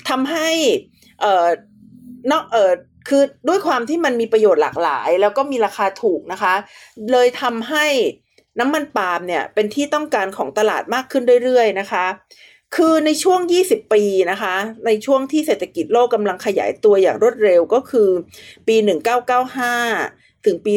[0.10, 0.50] ทำให้
[1.22, 1.48] เอ่อ
[2.32, 2.72] นอกเอ่อ
[3.08, 6.54] คือด้วยความที่มันมีประโยชน์หลากหลาย แล้วก็มีราคาถูกนะคะ
[7.12, 7.86] เลยทำให้
[8.60, 12.06] น้ำมันปาล์มเนี่ยเป็นที่ต้องการของตลาดมากขึ้นเรื่อยๆนะคะ
[12.76, 18.10] คือในช่วง 20 ปีนะคะ ในช่วงที่เศรษฐกิจโลกกำลังขยายตัวอย่างรวดเร็วก็คือ
[18.68, 18.76] ปี
[19.78, 20.74] 1995 ถึงปี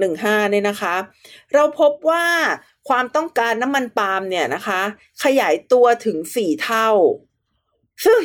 [0.00, 0.94] 2015 เนี่ยนะคะ
[1.54, 2.24] เราพบว่า
[2.88, 4.80] ความต้องการน้ำมันปาล์มเนี่ยนะคะ
[5.24, 6.88] ขยายตัวถึง 4 เท่า
[8.04, 8.20] ซึ่ง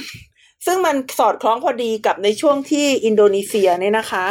[0.65, 4.25] ซึ่งมันสอดคล้องพอดีกับในช่วงที่อินโดนีเซียเนี่ยนะคะ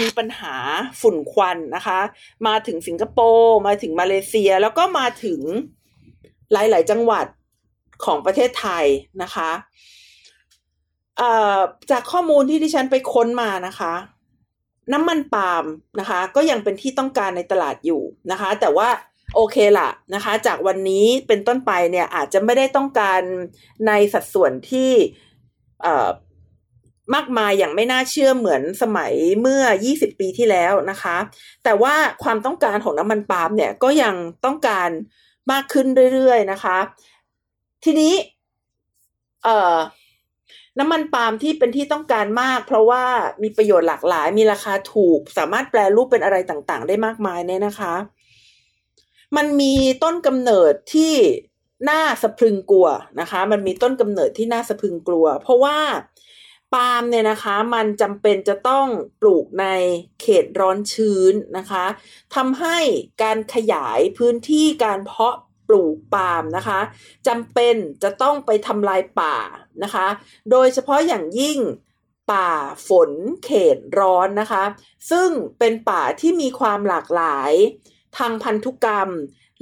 [0.00, 0.54] มีปัญหา
[1.00, 2.00] ฝุ่นควันนะคะ
[2.46, 5.40] มาถึงสิงคโปร์มาถึงมาเลเซียแล้วก็มาถึง
[6.52, 7.26] หลาย ๆ จังหวัด
[8.04, 8.84] ของประเทศไทย
[9.22, 9.50] นะคะ
[11.90, 13.94] จากข้อมูลที่ดิฉันไปค้นมานะคะ
[14.92, 15.64] น้ำมันปาล์ม
[16.00, 18.88] นะคะ ก็ยังเป็นที่ต้องการในตลาดอยู่นะคะ แต่ว่า
[19.34, 23.20] โอเคละนะคะ จากวันนี้เป็นต้นไปเนี่ยอาจจะไม่ได้ต้องการ
[23.86, 24.90] ในสัดส่วนที่
[27.14, 29.62] มากมายอย่างไม่น่าเชื่อเหมือนสมัยเมื่อ
[29.94, 31.16] 20 ปีที่แล้วนะคะ
[31.64, 34.90] แต่ว่าความต้องการของน้ำมันปาล์มเนี่ยก็ยังต้องการ
[35.52, 36.78] มากขึ้นเรื่อยๆนะคะ
[37.84, 38.14] ทีนี้
[39.44, 39.76] เอ่อ
[40.78, 43.04] น้ำมันปาล์มที่เป็นที่ต้องการมาก เพราะว่า
[43.42, 47.94] มีประโยชน์หลากหลาย มีราคาถูก สามารถแปลรูปเป็นอะไรต่างๆ ได้มากมายเนี่ยนะคะ
[49.36, 51.14] มันมีต้นกำเนิดที่
[51.90, 52.88] น่าสะพรึงกลัว
[53.20, 55.78] นะคะ มันมีต้นกำเนิดที่น่าสะพรึงกลัว เพราะว่า
[56.74, 58.86] ปาล์มเนี่ยนะคะ มันจำเป็นจะต้อง
[59.20, 59.66] ปลูกใน
[60.20, 61.84] เขตร้อนชื้นนะคะ
[62.34, 62.78] ทำให้
[63.22, 65.36] การขยายพื้นที่การเพาะ
[65.68, 66.80] ปลูกปาล์มนะคะ
[67.26, 69.36] จำเป็นจะต้องไปทำลายป่า
[69.82, 70.06] นะคะ
[70.50, 71.58] โดยเฉพาะอย่างยิ่ง
[72.32, 72.50] ป่า
[72.88, 73.10] ฝน
[73.44, 74.64] เขตร้อนนะคะ
[75.10, 77.52] ซึ่งเป็นป่าที่มีความหลากหลาย
[78.18, 79.10] ทางพันธุกรรม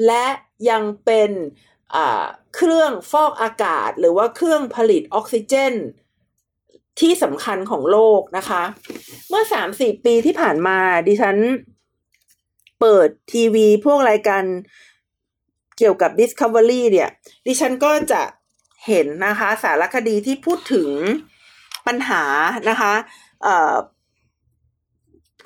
[0.06, 0.26] และ
[0.70, 1.30] ยังเป็น
[2.54, 5.74] เครื่องฟอกอากาศ หรือว่าเครื่องผลิตออกซิเจน
[7.00, 8.62] ที่สำคัญของโลกนะคะ
[9.28, 11.36] เมื่อสามสี่ปีที่ผ่านมาดิฉัน
[12.80, 14.44] เปิดทีวีพวกรายการ
[15.78, 17.08] เกี่ยวกับ Discovery เนี่ย
[17.46, 18.22] ดิฉันก็จะ
[18.86, 20.88] เห็นนะคะสารคดีที่พูดถึง
[21.86, 22.22] ปัญหา
[22.68, 22.92] นะคะ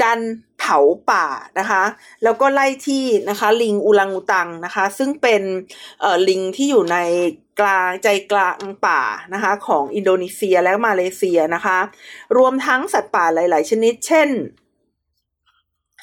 [0.02, 0.20] การ
[0.58, 0.78] เผา
[1.10, 1.26] ป่า
[1.58, 1.82] นะคะ
[2.24, 5.42] แล้วก็ไล่ที่นะคะ ลิงอุลังอุตังนะคะ ซึ่งเป็น
[6.28, 6.98] ลิงที่อยู่ใน
[7.60, 9.02] กลางใจกลางป่า
[9.34, 11.78] นะคะของอินโดนีเซียและมาเลเซียนะคะ
[12.36, 14.28] รวมทั้งสัตว์ป่าหลาย ๆ ชนิด เช่น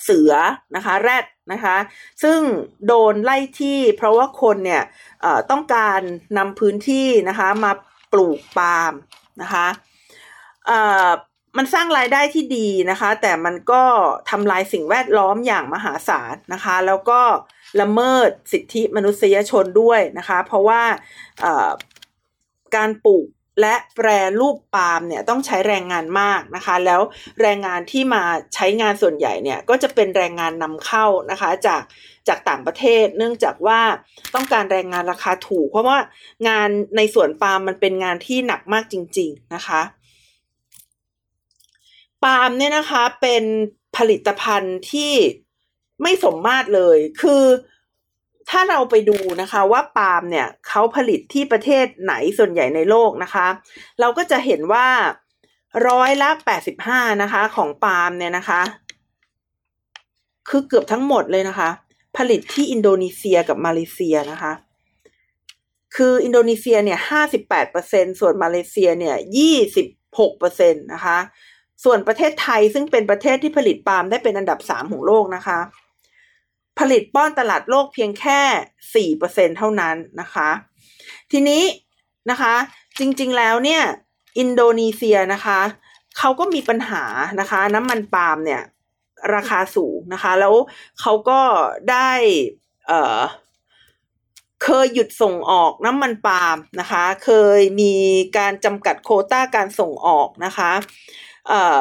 [0.03, 0.33] เสือ
[0.75, 1.77] นะคะ แรด นะคะ
[2.23, 2.39] ซึ่ง
[2.87, 4.83] โดนไล่ที่เพราะว่าคนเนี่ย
[5.51, 6.01] ต้องการ
[6.37, 7.71] นำพื้นที่นะคะมา
[8.13, 8.93] ปลูกปาล์ม
[9.41, 9.67] นะคะ
[11.57, 13.83] มันสร้างรายได้ที่ดีนะคะ แต่มันก็
[14.29, 17.21] ทำลายสิ่งแวดล้อมอย่างมหาศาลนะคะ แล้วก็
[17.81, 20.81] ละเมิดสิทธิมนุษยชนด้วยนะคะ เพราะว่า
[22.75, 23.27] การปลูก
[23.61, 24.07] และแปร
[24.39, 27.01] รูปปาล์มเนี่ยต้องใช้แรงงานมากนะคะ แล้ว
[27.41, 28.23] แรงงานที่มา
[28.55, 31.81] ใช้งานส่วนใหญ่เนี่ยก็จะเป็นแรงงานนำเข้านะคะจาก
[32.27, 33.81] จากต่างประเทศ เนื่องจากว่า
[34.35, 35.97] ต้องการแรงงานราคาถูก เพราะว่า
[36.47, 39.81] งานในสวนปาล์มมันเป็นงานที่หนักมากจริง ๆนะคะ
[42.23, 43.43] ปาล์มเนี่ยนะคะเป็น
[43.97, 45.13] ผลิตภัณฑ์ที่
[46.01, 47.43] ไม่สมมาตรเลยคือ
[48.49, 53.47] ถ้าเราไปดูนะคะว่าปาล์มเนี่ยเขาผลิตที่ประเทศไหนส่วนใหญ่ในโลกนะคะ
[53.99, 54.87] เราก็จะเห็นว่า
[55.87, 58.61] ร้อยละแปดสิบห้านะคะ ของปาล์มเนี่ยนะคะ
[60.49, 61.69] คือเกือบทั้งหมดเลยนะคะ
[62.17, 64.53] ผลิตที่อินโดนีเซียกับมาเลเซียนะคะ
[65.95, 69.87] คืออินโดนีเซียเนี่ยห้าสิบแปดเปอร์เซ็นส่วนมาเลเซียเนี่ยยี่สิบ
[70.19, 71.17] หกเปอร์เซ็นตนะคะ
[71.83, 75.59] ส่วนประเทศไทยซึ่งเป็นประเทศที่ผลิตปาล์มได้เป็นอันดับสามของโลกนะคะ
[76.79, 78.41] ผลิตป้อนตลาดโลกเพียงแค่
[78.93, 79.09] สี่
[79.57, 80.49] เท่านั้นนะคะ
[81.31, 81.63] ทีนี้
[82.29, 82.55] นะคะ
[82.99, 83.83] จริงๆแล้วเนี่ย
[84.39, 85.59] อินโดนีเซียนะคะ
[86.17, 87.03] เขาก็มีปัญหา
[87.39, 88.61] นะคะน้ำมันปาล์มเนี่ย
[89.35, 90.53] ราคาสูงนะคะ แล้ว
[91.01, 91.41] เขาก็
[91.91, 92.11] ได้
[92.87, 93.21] เออ
[94.63, 97.95] เคยหยุดส่งออกน้ำมันปาล์มนะคะ เคยมี
[98.37, 100.71] การจำกัดโคต้าการส่งออกนะคะ
[101.47, 101.79] เออ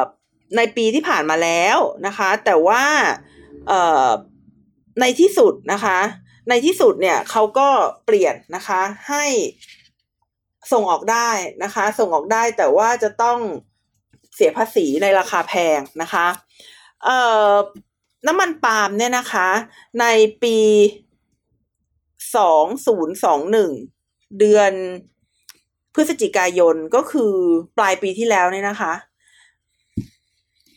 [0.57, 2.83] ในปีที่ผ่านมาแล้วนะคะ แต่ว่า
[3.69, 3.73] เอ
[4.07, 4.09] อ
[5.01, 5.99] ในที่สุดนะคะ
[6.49, 7.69] ในที่สุดเนี่ยเขาก็
[8.05, 9.25] เปลี่ยนนะคะให้
[10.73, 11.31] ส่งออกได้
[11.65, 13.39] นะคะ ส่งออกได้แต่ว่าจะต้อง
[14.35, 16.27] เสียภาษีในราคาแพงนะคะ
[17.05, 17.19] เอ่
[17.51, 17.53] อ
[18.27, 19.49] น้ำมันปาล์มเนี่ยนะคะ
[20.01, 20.07] ใน
[20.43, 20.57] ปี
[22.37, 23.71] สองศูนย์สองหนึ่ง
[24.39, 24.73] เดือน
[25.95, 27.33] พฤศจิกายนก็คือ
[27.79, 28.93] ปลายปีที่แล้วเนี่ยนะคะ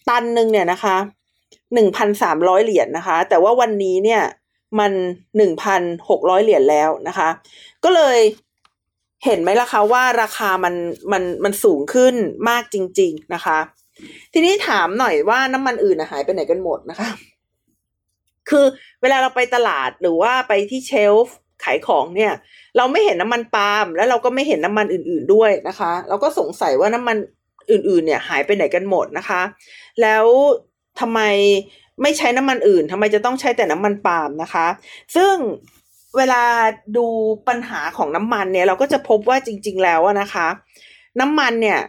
[0.09, 0.97] ตันหนึ่งเนี่ยนะคะ
[1.73, 4.21] หนึ่งพันสามร้อยเหรียญนนะคะ แต่ว่าวันนี้เนี่ย
[4.79, 4.91] มัน
[5.37, 7.29] หนึ่งพันหกร้อยเหรียญแล้วนะคะ
[7.83, 8.19] ก็เลย
[9.25, 10.75] เห็นไหมล่ะคะว่าราคามัน
[11.11, 12.15] มันมันสูงขึ้น
[12.49, 13.57] มากจริง ๆนะคะ
[14.33, 17.09] ทีนี้ถามหน่อยว่าน้ำมันอื่นหายไปไหนกันหมดนะคะ
[18.49, 18.65] คือ
[19.01, 22.33] เวลาเราไปตลาดหรือว่าไปที่เชลฟ์ขายของเนี่ย
[22.77, 27.17] เราไม่เห็นน้ำมันปาล์มแล้วเราก็ไม่เห็นน้ำมันอื่น ๆด้วยนะคะ เราก็สงสัยว่าน้ำมัน
[27.71, 29.41] อื่นๆ เนี่ยหายไปไหนกันหมดนะคะ
[30.01, 30.25] แล้ว
[30.99, 31.19] ทำไม
[32.01, 34.67] ไม่ใช้น้ำมันอื่นทำไมจะต้องใช้แต่น้ำมันปาล์มนะคะ
[35.15, 35.35] ซึ่ง
[36.17, 36.43] เวลา
[36.97, 37.07] ดู
[37.47, 40.47] ปัญหาของน้ำมันเนี่ย เราก็จะพบว่าจริง ๆ แล้วนะคะ
[41.19, 41.79] น้ำมันเนี่ย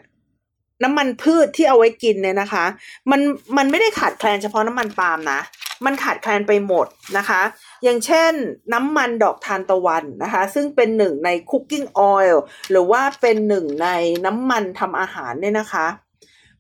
[0.85, 2.65] น้ำมันพืชที่เอาไว้กินเนี่ยนะคะ
[3.11, 3.21] มัน
[3.57, 5.41] มันไม่ได้ขาดแคลนเฉพาะน้ำมันปาล์มนะ
[5.85, 7.41] มันขาดแคลนไปหมดนะคะ
[7.83, 8.33] อย่างเช่น
[8.75, 13.89] น้ำมันดอกทานตะวันนะคะ ซึ่งเป็นหนึ่งในคุกกิ้งออยล์หรือว่าเป็นหนึ่งใน
[14.27, 15.87] น้ำมันทำอาหารเนี่ยนะคะ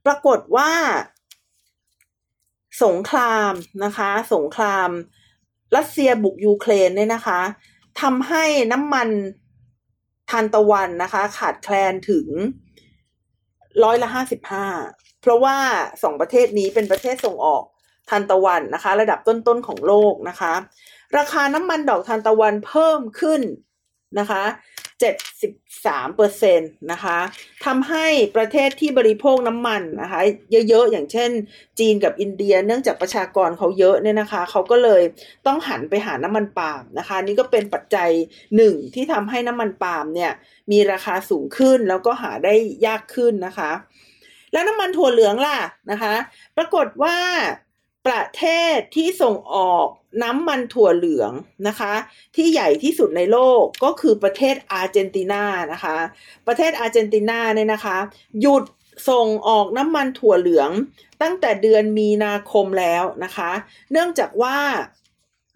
[0.06, 0.70] ปรากฏว่า
[2.84, 3.52] สงคราม
[3.84, 4.88] นะคะ สงคราม
[5.76, 7.40] รัสเซียบุกยูเครนเนี่ยนะคะ
[8.00, 9.08] ทำให้น้ำมัน
[10.30, 12.26] ทานตะวันนะคะ ขาดแคลนถึง
[13.84, 14.66] ร้อยละห้าสิบห้า
[15.20, 15.56] เพราะว่า
[16.02, 17.64] สองประเทศนี้เป็นประเทศส่งออก
[18.10, 20.52] ทานตะวันนะคะ ระดับต้นๆของโลกนะคะ
[21.16, 23.40] ราคาน้ำมันดอกทานตะวันเพิ่มขึ้น
[24.18, 24.42] นะคะ
[25.00, 25.52] เจ็ดสิบ
[25.86, 27.18] สามเปอร์เซ็นต์นะคะ
[27.66, 30.20] ทำให้ประเทศที่บริโภคน้ำมันนะคะ
[30.68, 31.30] เยอะๆ อย่างเช่น
[31.78, 35.02] จีนกับอินเดีย เนื่องจากประชากรเขาเยอะเนี่ยนะคะ เขาก็เลย
[35.46, 38.10] ต้องหันไปหาน้ำมันปาล์มนะคะ นี่ก็เป็นปัจจัย
[38.56, 40.32] หนึ่งที่ทำให้น้ำมันปาล์มเนี่ย
[40.70, 42.54] มีราคาสูงขึ้นแล้วก็หาได้
[42.86, 43.70] ยากขึ้นนะคะ
[44.52, 45.58] แล้วน้ำมันถั่วเหลืองล่ะ
[45.90, 46.14] นะคะ
[46.56, 47.16] ปรากฏว่า
[48.06, 49.86] ประเทศที่ส่งออก
[50.22, 51.32] น้ำมันถั่วเหลือง
[51.68, 51.94] นะคะ
[52.36, 55.96] ที่ใหญ่ที่สุดในโลกก็คือประเทศอาร์เจนตินานะคะ
[56.46, 57.98] ประเทศอาร์เจนตินาเนี่ยนะคะ
[58.40, 58.64] หยุด
[59.08, 60.70] ส่งออกน้ำมันถั่วเหลือง
[61.22, 63.50] ตั้งแต่เดือนมีนาคมแล้วนะคะ
[63.92, 64.58] เนื่องจากว่า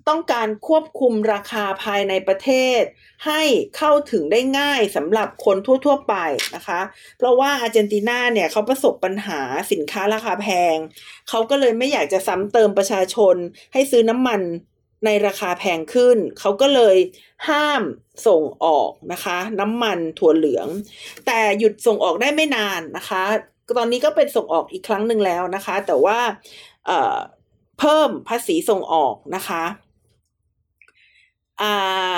[0.08, 2.80] ต้องการควบคุมราคาภายในประเทศ
[3.26, 3.42] ให้
[3.76, 6.14] เข้าถึงได้ง่ายสำหรับคนทั่ว ๆ ไป
[6.56, 6.80] นะคะ
[7.18, 9.40] เพราะว่าอาร์เจนตินาเนี่ยเขาประสบปัญหา
[9.72, 10.76] สินค้าราคาแพง
[11.28, 13.36] เขาก็เลยไม่อยากจะซ้ำเติมประชาชน
[13.72, 14.40] ให้ซื้อน้ำมัน
[15.04, 16.96] ในราคาแพงขึ้น เขาก็เลย
[17.48, 17.82] ห้าม
[18.26, 20.68] ส่งออกนะคะ น้ำมันถั่วเหลือง
[21.26, 23.22] แต่หยุดส่งออกได้ไม่นานนะคะ
[23.78, 26.18] ตอนนี้ก็เป็นส่งออกอีกครั้งหนึ่งแล้วนะคะ แต่ว่า
[27.78, 29.62] เพิ่มภาษีส่งออกนะคะ
[31.60, 32.12] อ่า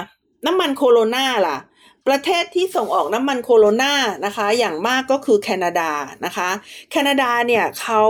[0.46, 1.58] น้ำมันโคโรนาล่ะ
[2.06, 3.94] ประเทศที่ส่งออกน้ำมันโคโรนา
[4.26, 5.90] นะคะ อย่างมากก็คือแคนาดา
[6.24, 6.48] นะคะ
[6.90, 8.02] แคนาดาเนี่ยเขา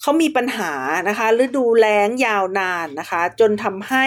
[0.00, 0.72] เขามีปัญหา
[1.08, 4.06] นะคะฤดูแล้งยาวนานนะคะ จนทำให้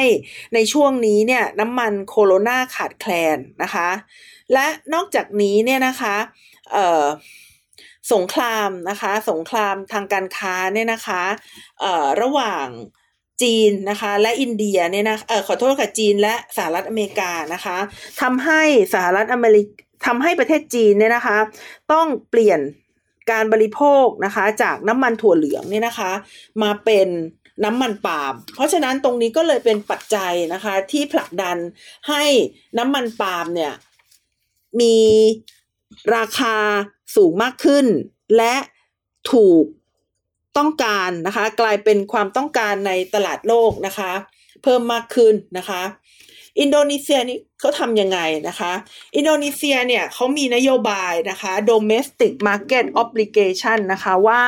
[0.54, 3.90] ในช่วงนี้เนี่ยน้ำมันโคโรนาขาดแคลนนะคะ
[4.54, 6.16] และนอกจากนี้เนี่ยนะคะ
[8.14, 11.24] สงครามนะคะ สงครามทางการค้าเนี่ยนะคะ
[12.22, 12.68] ระหว่าง
[13.44, 17.78] จีนนะคะและอินเดียเนี่ยนะเออขอโทษค่ะจีนและสหรัฐอเมริกานะคะ
[18.22, 18.62] ทำให้
[18.94, 19.68] สหรัฐอเมริก
[20.06, 21.38] ทำให้ประเทศจีนเนี่ยนะคะ
[21.92, 22.60] ต้องเปลี่ยน
[23.32, 26.12] การบริโภคนะคะจากน้ำมันถั่วเหลืองเนี่ยนะคะ
[26.64, 27.08] มาเป็น
[27.66, 31.58] น้ำมันปาล์ม เพราะฉะนั้นตรงนี้ก็เลยเป็นปัจจัยนะคะที่ผลักดัน
[32.10, 32.24] ให้
[32.78, 33.74] น้ำมันปาล์มเนี่ย
[34.82, 34.98] มี
[36.16, 36.56] ราคา
[37.16, 37.86] สูงมากขึ้น
[38.38, 38.56] และ
[39.32, 39.64] ถูก
[40.58, 44.12] ต้องการนะคะ กลายเป็นความต้องการในตลาดโลกนะคะ
[44.64, 45.82] เพิ่มมากขึ้นนะคะ
[46.60, 48.72] อินโดนีเซียนี่เขาทำยังไงนะคะ
[49.16, 54.44] อินโดนีเซียเนี่ยเขามีนโยบายนะคะ domestic market obligation นะคะว่า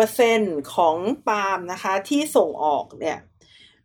[0.00, 0.96] 20%ของ
[1.28, 3.18] ปาล์มนะคะที่ส่งออกเนี่ย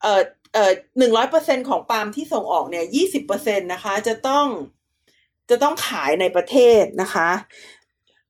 [0.02, 0.22] เอ่อ
[0.54, 4.48] เอ่อหนึ่งร้อยเปอร์เซ็นของปาล์มที่ส่งออกเนี่ยยี่สิบเปอร์เซ็นตนะคะ จะต้อง
[5.50, 7.30] จะต้องขายในประเทศนะคะ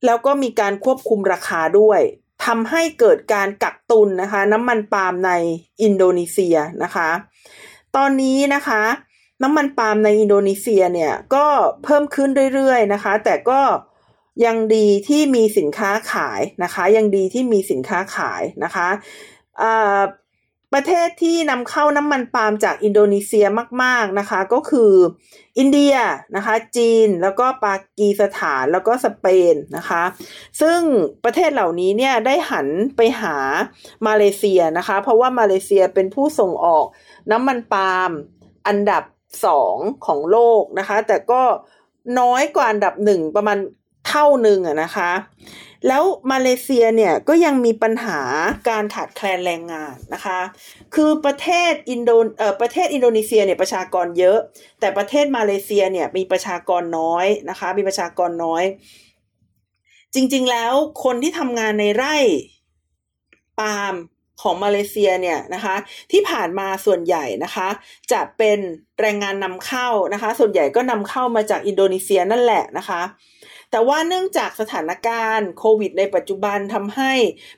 [0.05, 2.01] แล้วก็มีการควบคุมราคาด้วย
[2.45, 5.31] ทำให้เกิดการกักตุนนะคะ น้ำมันปาล์มใน
[5.81, 7.09] อินโดนีเซียนะคะ
[7.95, 8.83] ตอนนี้นะคะ
[9.43, 11.45] น้ำมันปาล์มในอินโดนีเซียเนี่ยก็
[11.83, 13.61] เพิ่มขึ้นเรื่อยๆนะคะ แต่ก็
[14.45, 18.87] ยังดีที่มีสินค้าขายนะคะ ยังดีที่มีสินค้าขายนะคะ
[20.73, 23.45] ประเทศที่นำเข้าน้ำมันปาล์มจากอินโดนีเซีย
[23.83, 24.93] มาก ๆนะคะ ก็คือ
[25.57, 25.95] อินเดีย
[26.35, 30.03] นะคะ จีนแล้วก็ปากีสถานแล้วก็สเปนนะคะ
[30.61, 30.79] ซึ่ง
[31.23, 33.35] ประเทศเหล่านี้เนี่ยได้หันไปหา
[34.07, 36.85] มาเลเซียนะคะ เพราะว่ามาเลเซียเป็นผู้ส่งออก
[37.31, 38.11] น้ำมันปาล์ม
[38.67, 39.03] อันดับ
[39.45, 41.41] สองของโลกนะคะ แต่ก็
[42.19, 43.57] น้อยกว่าอันดับหนึ่งประมาณ
[44.11, 45.11] เท่าหนึ่งอะนะคะ
[45.87, 48.19] แล้วมาเลเซียเนี่ยก็ยังมีปัญหา
[48.69, 50.39] การขาดแคลนแรงงานนะคะ
[50.95, 54.37] คือประเทศอินโดเอ่อประเทศอินโดนีเซียเนี่ยประชากรเยอะ
[54.79, 58.63] แต่ประเทศมาเลเซียเนี่ยมีประชากรน้อยนะคะ มีประชากรน้อย
[60.15, 62.15] จริงๆแล้วคนที่ทำงานในไร่
[63.59, 63.95] ปาล์ม
[64.41, 65.75] ของมาเลเซียเนี่ยนะคะ
[66.11, 67.67] ที่ผ่านมาส่วนใหญ่นะคะ
[68.11, 68.59] จะเป็น
[68.99, 73.01] แรงงานนำเข้านะคะ ส่วนใหญ่ก็นำเข้ามาจากอินโดนีเซียนั่นแหละนะคะ
[73.71, 77.13] แต่ว่าเนื่องจากสถานการณ์โควิด ในปัจจุบันทำให้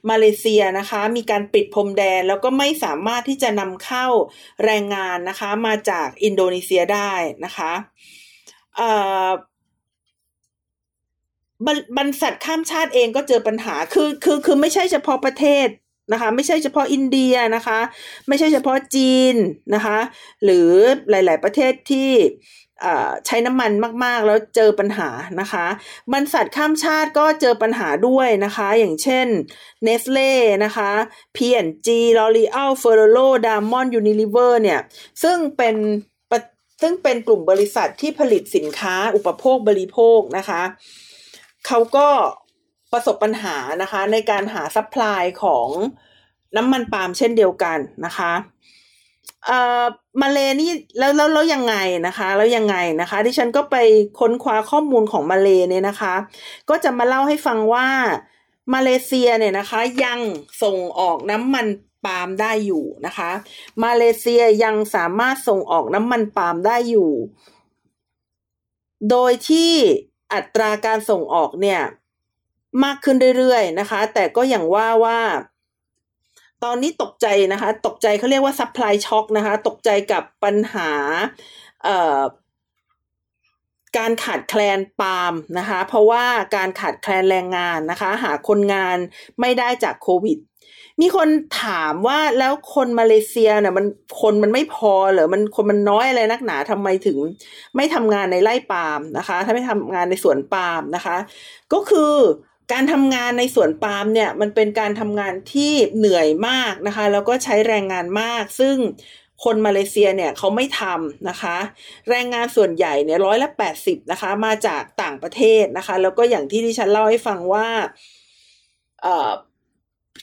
[0.09, 4.07] มาเลเซียนะคะ มีการปิดพรมแดนแล้วก็ไม่สามารถที่จะนำเข้า
[4.65, 7.13] แรงงานนะคะ มาจากอินโดนีเซียได้
[7.45, 7.71] นะคะ
[11.97, 15.67] บรรษัทข้ามชาติเองก็เจอปัญหา คือ คือ คือไม่ใช่เฉพาะประเทศ
[16.11, 17.79] นะคะ ไม่ใช่เฉพาะอินเดียนะคะ
[18.27, 19.35] ไม่ใช่เฉพาะจีน
[19.75, 19.97] นะคะ
[20.43, 20.69] หรือ
[21.09, 22.11] หลาย ๆ ประเทศที่
[23.25, 23.71] ใช้น้ำมัน
[24.03, 25.65] มากๆ แล้วเจอปัญหานะคะ
[26.13, 29.27] บรรษัทข้ามชาติก็เจอปัญหาด้วยนะคะ อย่างเช่น
[29.87, 30.31] Nestle
[30.65, 30.89] นะคะ
[31.35, 34.79] P&G L'Oreal Ferrero Diamond Unilever เนี่ย
[35.23, 35.75] ซึ่งเป็น
[36.81, 40.61] ซึ่งเป็นกลุ่มบริษัทที่ผลิตสินค้าอุปโภคบริโภคนะคะ
[41.67, 42.09] เขาก็
[42.91, 45.67] ประสบปัญหานะคะ ในการหา supply ของ
[46.57, 48.33] น้ำมันปาล์มเช่นเดียวกันนะคะ
[49.45, 49.85] เอ่อ
[50.21, 51.75] มาเลนี่แล้วแล้วแล้วยังไง
[52.07, 53.75] นะคะแล้วยังไงนะคะที่ฉันก็ไป
[54.19, 56.13] ค้นคว้าข้อมูลของมาเลเนี่ยนะคะ
[56.69, 57.87] ก็จะมาเล่าให้ฟังว่า
[58.73, 60.19] มาเลเซียเนี่ยนะคะ ยัง
[60.63, 61.67] ส่งออกน้ำมัน
[62.05, 63.31] ปาล์มได้อยู่นะคะ
[63.83, 67.11] มาเลเซียยังสามารถส่งออกน้ำมันปาล์มได้อยู่
[69.09, 69.71] โดยที่
[70.33, 71.81] อัตราการส่งออกเนี่ย
[72.83, 75.19] มากขึ้นเรื่อยๆนะคะ แต่ก็อย่างว่าว่า
[76.63, 80.91] ตอนนี้ตกใจนะคะ ตกใจเขาเรียกว่า supply shock นะคะ ตกใจกับปัญหา
[83.97, 88.97] การขาดแคลนปาล์มนะคะ เพราะว่าการขาดแคลนแรงงานนะคะ หาคนงาน
[89.39, 90.37] ไม่ได้จากโควิด
[91.01, 91.29] มีคน
[91.63, 93.85] ถามว่าแล้วคนมาเลเซียเนี่ยมัน
[94.21, 97.17] คนมันไม่พอเหรอมันคนมันน้อยอะไรนักหนาทำไมถึง
[97.75, 101.17] ไม่ทำงานในไร่ปาล์มนะคะ ถ้าไม่ทำงานในสวนปาล์มนะคะ
[101.73, 102.13] ก็คือ
[102.71, 108.75] การทำงานในสวนปาล์มเนี่ยมันเป็นการทำงานที่เหนื่อยมากนะคะ แล้วก็ใช้แรงงานมาก ซึ่ง
[109.43, 111.57] คนมาเลเซียเนี่ยเขาไม่ทำนะคะ
[112.09, 117.67] แรงงานส่วนใหญ่เนี่ยร้อยละแปดสิบนะคะ มาจากต่างประเทศนะคะ แล้วก็อย่างที่ที่ฉันเล่าให้ฟังว่า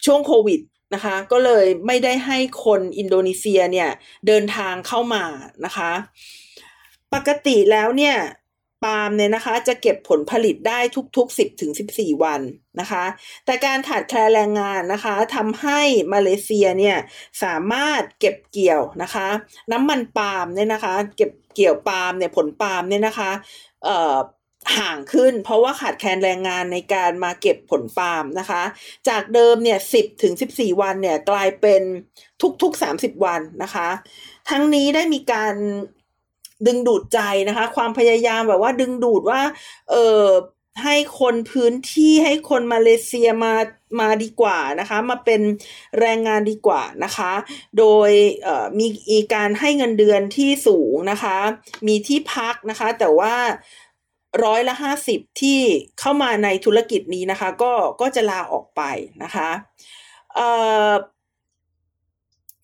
[0.05, 0.61] ช่วงโควิด
[0.95, 3.91] นะคะ ก็เลยไม่ได้ให้คนอินโดนีเซียเนี่ย
[4.27, 5.25] เดินทางเข้ามา
[5.65, 5.93] นะคะ
[7.15, 8.17] ปกติแล้วเนี่ย
[8.85, 10.79] ปาล์มเนี่ยนะคะ จะเก็บผลผลิตได้
[11.17, 12.41] ทุกๆ 10ถึง14 วัน
[12.81, 13.05] นะคะ
[13.45, 15.81] แต่การขาดแคลนแรงงานนะคะทำให้
[16.13, 16.97] มาเลเซียเนี่ย
[17.43, 19.29] สามารถเก็บเกี่ยวนะคะ
[19.73, 23.31] น้ำมันปาล์มเนี่ยนะคะ เก็บเกี่ยวปาล์มเนี่ยผลปาล์มเนี่ยนะคะ
[23.85, 24.17] เอ่อ
[24.79, 28.63] ห่างขึ้น เพราะว่าขาดแคลนแรงงานในการมาเก็บผลปาล์มนะคะ
[29.09, 31.83] จากเดิมเนี่ยสิบถึงสิบสี่วันเนี่ยกลายเป็น
[32.63, 33.89] ทุกๆสามสิบวันนะคะ
[34.51, 35.55] ทั้งนี้ได้มีการ
[36.67, 39.43] ดึงดูดใจนะคะ ความพยายามแบบว่าดึงดูดว่า
[39.91, 40.25] เออ
[40.85, 43.55] ให้คนพื้นที่ให้คนมาเลเซียมา
[44.01, 45.41] มาดีกว่านะคะ มาเป็น
[46.01, 47.33] แรงงานดีกว่านะคะ
[47.79, 48.11] โดย
[48.81, 51.37] มีการให้เงินเดือนที่สูงนะคะ
[51.87, 53.35] มีที่พักนะคะ แต่ว่า
[54.45, 55.61] ร้อยละห้าสิบที่
[56.01, 58.83] เข้ามาในธุรกิจนี้นะคะ ก็ก็จะลาออกไป
[59.23, 59.51] นะคะ
[60.35, 60.49] เอ่
[60.89, 60.91] อ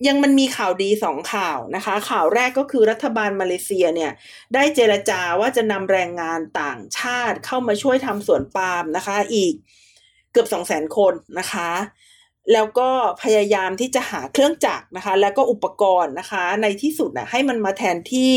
[0.05, 4.11] ยังมันมีข่าวดีสองข่าวนะคะ ข่าวแรกก็คือรัฐบาลมาเลเซียเนี่ย
[4.53, 9.53] ได้เจรจาว่าจะนำแรงงานต่างชาติเข้ามาช่วยทำสวนปาล์มนะคะ อีก
[10.31, 11.71] เกือบสองแสนคนนะคะ
[12.53, 12.89] แล้วก็
[13.23, 18.33] พยายามที่จะหาเครื่องจักรนะคะ แล้วก็อุปกรณ์นะคะ ในที่สุดนะให้มันมาแทนที่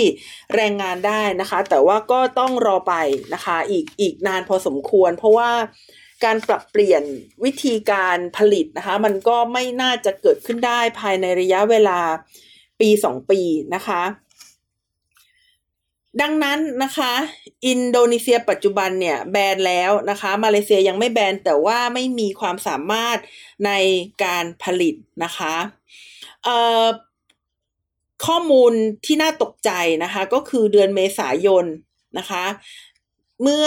[0.55, 2.95] แรงงานได้นะคะ แต่ว่าก็ต้องรอไป
[3.35, 5.51] นะคะ อีกอีกนานพอสมควร เพราะว่า
[6.25, 7.03] การปรับเปลี่ยน
[7.45, 12.01] วิธีการผลิตนะคะมันก็ไม่น่าจะเกิดขึ้นได้ภายในระยะเวลา
[12.81, 13.41] ปีสองปี
[13.75, 14.03] นะคะ
[16.21, 17.13] ดังนั้นนะคะ
[17.67, 23.19] อินโดนีเซียปัจจุบันเนี่ยแบนแล้วนะคะ มาเลเซียยังไม่แบนแต่ว่าไม่มีความสามารถ
[23.67, 23.71] ใน
[24.25, 25.55] การผลิตนะคะ
[28.27, 28.73] ข้อมูล
[29.05, 29.71] ที่น่าตกใจ
[30.05, 31.65] นะคะ ก็คือเดือนเมษายน
[32.19, 32.45] นะคะ
[33.43, 33.67] เมื่อ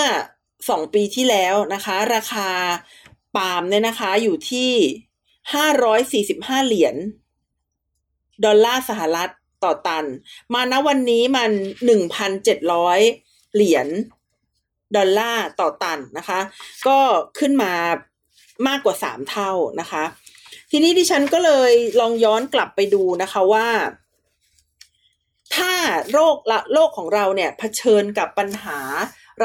[0.69, 2.49] สองปีที่แล้วนะคะ ราคา
[3.35, 4.71] ปาล์มเนี่ยนะคะอยู่ที่
[5.53, 6.95] ห้าร้อยสี่สิบห้าเหรียญ
[8.45, 9.29] ดอลลาร์สหรัฐ
[9.63, 10.05] ต่อตัน
[10.53, 11.51] มาณวันนี้มัน
[11.85, 12.99] หนึ่งพันเจ็ดร้อย
[13.53, 13.87] เหรียญ
[14.95, 16.39] ดอลลาร์ต่อตันนะคะ
[16.87, 16.97] ก็
[17.39, 17.73] ขึ้นมา
[18.67, 20.03] มากกว่าสามเท่านะคะ
[20.71, 23.67] ทีนี้ดิฉันก็เลยลองย้อนกลับไปดูนะคะว่า
[25.55, 25.73] ถ้า
[26.11, 28.79] โรคละโลกของเราเนี่ยเผชิญกับปัญหา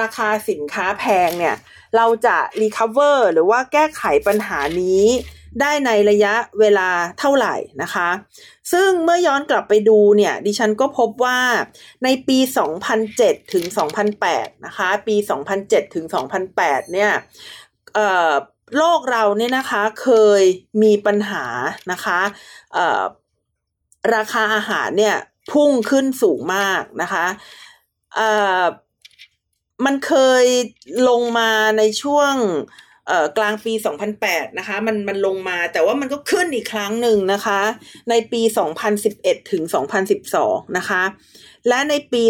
[0.01, 1.57] ราคาสินค้าแพงเนี่ย
[1.96, 5.05] เราจะรีคาเวอร์หรือว่าแก้ไขปัญหานี้
[5.61, 8.09] ได้ในระยะเวลาเท่าไหร่นะคะ
[8.72, 11.40] ซึ่งเมื่อย้อนกลับไปดูเนี่ย ดิฉันก็พบว่า
[12.05, 12.38] ในปี
[12.96, 13.64] 2007 ถึง
[14.14, 15.16] 2008 นะคะ ปี
[15.55, 16.05] 2007 ถึง
[16.48, 17.12] 2008 เนี่ย
[18.77, 20.09] โลกเราเนี่ยนะคะเค
[20.40, 20.42] ย
[20.83, 21.44] มีปัญหา
[21.92, 22.20] นะคะ
[24.14, 25.16] ราคาอาหารเนี่ย
[25.53, 27.27] พุ่งขึ้นสูงมากนะคะ
[29.85, 30.12] มันเค
[30.43, 30.45] ย
[31.09, 32.35] ลงมาในช่วง
[33.07, 33.73] เอ่อกลางปี
[34.17, 37.61] 2008 นะคะ มันมันลงมาแต่ว่ามันก็ขึ้นอีกครั้งหนึ่งนะคะ
[38.11, 38.43] ในปี
[38.97, 39.62] 2011 ถึง
[40.21, 41.03] 2012 นะคะ
[41.69, 42.23] และในปี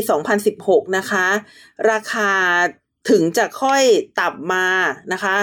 [0.45, 1.27] 2016 นะคะ
[1.91, 2.31] ราคา
[3.11, 3.83] ถึงจะค่อย
[4.21, 4.69] ต่ำมา
[5.13, 5.37] นะคะ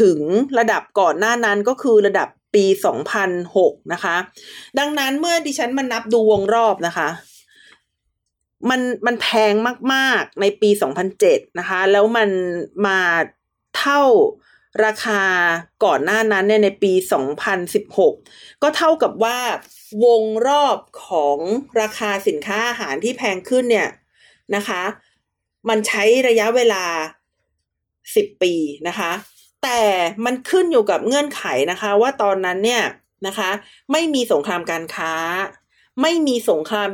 [0.00, 0.20] ถึง
[0.58, 2.64] ระดับก่อนหน้านั้นก็คือระดับปี
[3.28, 4.16] 2006 นะคะ
[4.78, 7.08] ดังนั้นเมื่อดิฉันมานับดูวงรอบนะคะ
[8.70, 9.54] มันมันแพง
[9.92, 10.70] มาก ๆ ในปี
[11.14, 12.30] 2007 นะคะ แล้วมัน
[12.86, 13.00] มา
[13.78, 14.00] เท่า
[14.84, 15.22] ราคา
[15.84, 16.92] ก่อนหน้านั้นเนี่ยในปี
[17.78, 19.38] 2016 ก็เท่ากับว่า
[20.04, 21.38] วงรอบของ
[21.80, 23.88] ราคาสินค้าอาหารที่แพงขึ้นเนี่ย
[24.56, 24.82] นะคะ
[25.68, 26.84] มันใช้ระยะเวลา
[27.64, 28.54] 10 ปี
[28.88, 29.12] นะคะ
[29.62, 29.80] แต่
[30.24, 32.84] มันขึ้นอยู่กับเงื่อนไขนะคะ ว่าตอนนั้นเนี่ย
[33.26, 33.50] นะคะ
[33.92, 35.12] ไม่มีสงครามการค้า
[36.02, 36.90] ไม่มีสงคราม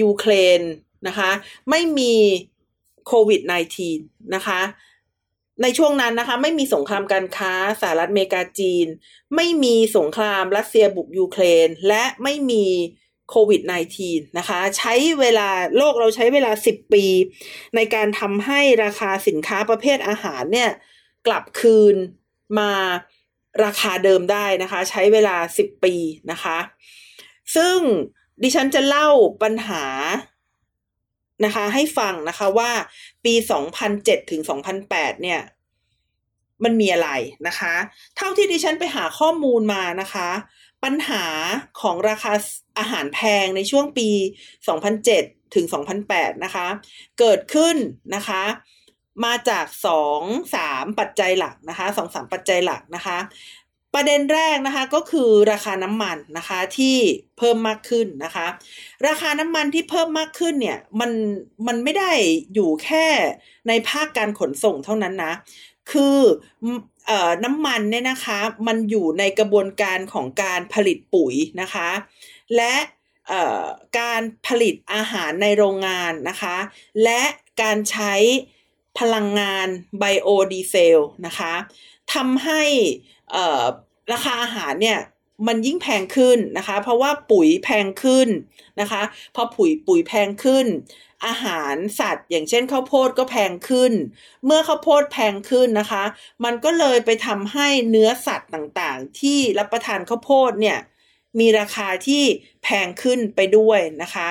[0.00, 0.60] ยูเครน
[1.06, 1.30] นะคะ
[1.70, 2.14] ไม่มี
[3.06, 3.40] โควิด
[3.86, 4.60] -19 นะคะ
[5.62, 8.86] ในช่วงนั้นนะคะ ไม่มีสงครามการค้าสหรัฐอเมริกาจีน
[9.36, 12.66] ไม่มีสงครามรัสเซียบุกยูเครน และไม่มี
[13.30, 13.62] โควิด
[14.00, 17.04] -19 นะคะ ใช้เวลาโลกเราใช้เวลา 10 ปี
[17.76, 20.70] ในการทำให้ราคาสินค้าประเภทอาหารเนี่ย
[21.26, 21.96] กลับคืน
[22.58, 22.72] มา
[23.64, 25.94] ราคาเดิมได้นะคะ ใช้เวลา 10 ปี
[26.30, 26.58] นะคะ
[27.56, 27.78] ซึ่ง
[28.42, 29.08] ดิฉันจะเล่า
[29.42, 29.84] ปัญหา
[31.44, 32.70] นะคะให้ฟังนะคะว่า
[33.24, 33.34] ปี
[33.82, 34.40] 2007 ถึง
[34.82, 35.40] 2008 เนี่ย
[36.64, 37.10] มันมีอะไร
[37.46, 37.74] นะคะ
[38.16, 40.28] เท่าที่ดิฉันไปหาข้อมูลมานะคะ
[40.84, 41.24] ปัญหา
[41.80, 42.32] ของราคา
[42.78, 44.08] อาหารแพงในช่วงปี
[44.82, 45.66] 2007 ถึง
[46.04, 46.66] 2008 นะคะ
[47.18, 47.76] เกิดขึ้น
[48.14, 48.42] นะคะ
[49.24, 50.22] มาจากสอง
[50.54, 53.18] สามปัจจัยหลักนะคะสองสามปัจจัยหลักนะคะ
[53.94, 56.96] ประเด็นแรกนะคะก็คือราคาน้ำมันนะคะที่
[57.38, 58.46] เพิ่มมากขึ้นนะคะ
[59.06, 61.10] ราคาน้ำมันที่เพิ่มมากขึ้นเนี่ยมัน
[61.66, 62.12] มันไม่ได้
[62.54, 63.06] อยู่แค่
[63.68, 65.32] ในภาคการขนส่งเท่านั้นนะ
[65.90, 66.18] คือ
[67.06, 71.90] เอ่อน้ำมันเนี่ยนะคะมันอยู่ในกระบวนการของการผลิตปุ๋ยนะคะ
[72.56, 72.74] และ
[74.00, 76.56] การผลิตอาหารในโรงงานนะคะ
[77.04, 77.22] และ
[77.62, 78.14] การใช้
[78.98, 81.52] พลังงานไบโอดีเซลนะคะ
[82.14, 82.62] ทำให้
[84.12, 84.98] ราคาอาหารเนี่ย
[85.46, 88.28] มันยิ่งแพงขึ้นนะคะ เพราะว่าปุ๋ยแพงขึ้น
[88.80, 89.02] นะคะ
[89.34, 90.66] พอปุ๋ยปุ๋ยแพงขึ้น
[91.26, 93.92] อาหารสัตว์ อย่างเช่นข้าวโพดก็แพงขึ้น
[94.44, 96.04] เมื่อข้าวโพดแพงขึ้นนะคะ
[96.44, 100.78] มันก็เลยไปทำให้เนื้อสัตว์ต่างๆ ที่รับประทานข้าวโพดเนี่ย
[101.40, 102.22] มีราคาที่
[102.62, 104.28] แพงขึ้นไปด้วยนะคะ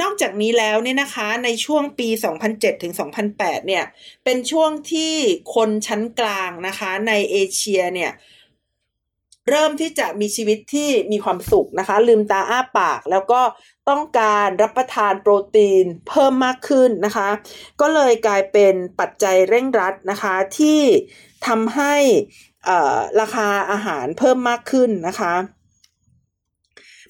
[0.00, 2.08] นอกจากนี้แล้วเนี่ยนะคะในช่วงปี
[2.46, 2.92] 2007ถึง
[3.30, 3.84] 2008 เนี่ย
[4.24, 5.14] เป็นช่วงที่
[5.54, 8.12] คนชั้นกลางนะคะในเอเชียเนี่ย
[9.50, 13.42] เริ่มที่จะมีชีวิตที่มีความสุขนะคะ ลืมตาอ้าปาก แล้วก็
[13.88, 17.28] ต้องการรับประทานโปรตีนเพิ่มมากขึ้นนะคะ
[17.80, 20.80] ก็เลยกลายเป็นปัจจัยเร่งรัดนะคะ ที่
[21.46, 21.94] ทำให้
[23.20, 25.34] ราคาอาหารเพิ่มมากขึ้นนะคะ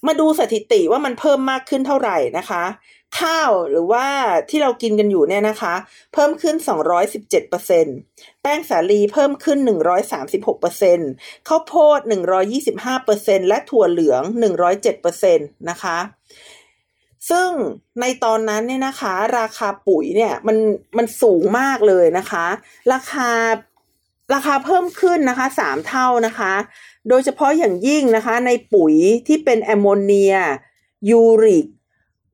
[0.07, 2.65] มาดูสถิติว่ามันเพิ่มมากขึ้นเท่าไหร่นะคะ
[3.21, 4.07] ข้าวหรือว่า
[4.51, 5.75] ที่เรากินกันอยู่เนี่ยนะคะ
[6.13, 6.57] เพิ่มขึ้น
[7.31, 9.59] 217%แป้งสาลีเพิ่มขึ้น
[10.35, 12.01] 136%ข้าวโพด
[12.75, 14.23] 125%และถั่วเหลือง
[14.97, 15.99] 107%นะคะ
[17.31, 17.49] ซึ่ง
[18.01, 20.57] ในตอนนั้นเนี่ยนะคะ ราคาปุ๋ยเนี่ยมัน
[20.97, 22.47] มันสูงมากเลยนะคะ
[22.93, 23.29] ราคา
[24.35, 26.53] ราคาเพิ่มขึ้นนะคะสามเท่านะคะ
[27.09, 28.95] โดยเฉพาะอย่างยิ่งนะคะ ในปุ๋ย
[29.27, 30.35] ที่เป็นแอมโมเนีย
[31.11, 31.67] ยูเรีย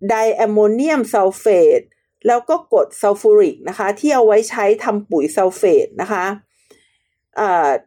[0.09, 1.47] ไดแอมโมเนียมซัลเฟ
[1.79, 1.81] ต
[2.27, 6.25] แล้วก็กรดซัลฟูริกนะคะ ที่เอาไว้ใช้ทำปุ๋ยซัลเฟตนะคะ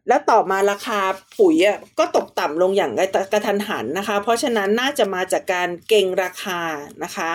[0.07, 0.99] แล้วต่อมาราคา
[1.39, 1.55] ปุ๋ย
[1.99, 2.91] ก็ตกต่ำลงอย่าง
[3.31, 6.61] กระทันหันนะคะ เพราะฉะนั้นน่าจะมาจากการเก็งราคา
[7.03, 7.31] นะคะ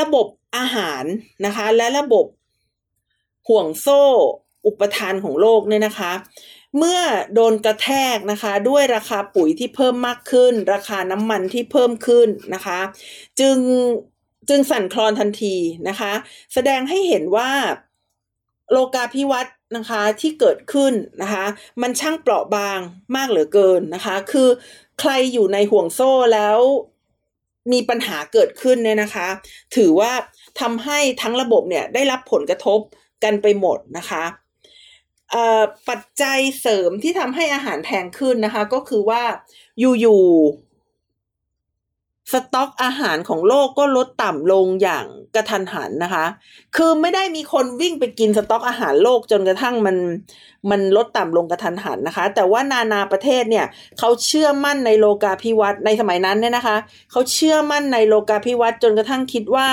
[0.00, 0.26] ระบบ
[0.56, 1.04] อาหาร
[1.46, 2.26] นะคะ และระบบ
[3.48, 4.02] ห่วงโซ่
[4.66, 6.12] อุปทานของโลกเนี่ยนะคะ
[6.78, 7.00] เมื่อ
[7.34, 12.80] โดนกระแทกนะคะ ด้วยราคาปุ๋ยที่เพิ่มมากขึ้น ราคาน้ำมันที่เพิ่มขึ้นนะคะ
[13.40, 13.58] จึง
[14.48, 15.56] จึงสั่นคลอนทันที
[15.88, 16.12] นะคะ
[16.54, 17.50] แสดงให้เห็นว่า
[18.72, 20.92] โลกาภิวัตน์นะคะที่เกิดขึ้น
[21.22, 21.44] นะคะ
[21.82, 22.78] มันช่างเปราะบาง
[23.16, 24.48] มากเหลือเกินนะคะ คือ
[25.00, 26.58] ใครอยู่ในห่วงโซ่แล้ว
[27.72, 29.28] มีปัญหาเกิดขึ้นเนี่ยนะคะ
[29.76, 30.12] ถือว่า
[30.60, 32.80] ทำให้ทั้งระบบเนี่ยได้รับผลกระทบ
[33.24, 34.24] กันไปหมดนะคะ
[35.88, 39.22] ปัจจัยเสริมที่ทำให้อาหารแพงขึ้นนะคะ ก็คือว่า
[39.80, 40.22] อยู่
[42.32, 46.26] สต็อกอาหารของโลกก็ลดต่ำลงอย่างกระทันหันนะคะ
[46.76, 49.96] คือไม่ได้มีคนวิ่งไปกินสต็อกอาหารโลกจนกระทั่งมัน
[50.70, 53.66] มันลดต่ำลงกระทันหันนะคะ แต่ว่านานาประเทศเนี่ย
[53.98, 56.76] เขาเชื่อมั่นในโลกาภิวัตน์ในสมัยนั้นเนี่ยนะคะ
[57.10, 59.68] เขาเชื่อมั่นในโลกาภิวัตน์จนกระทั่งคิดว่า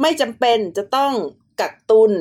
[0.00, 1.12] ไม่จำเป็นจะต้อง
[1.60, 2.12] กักตุน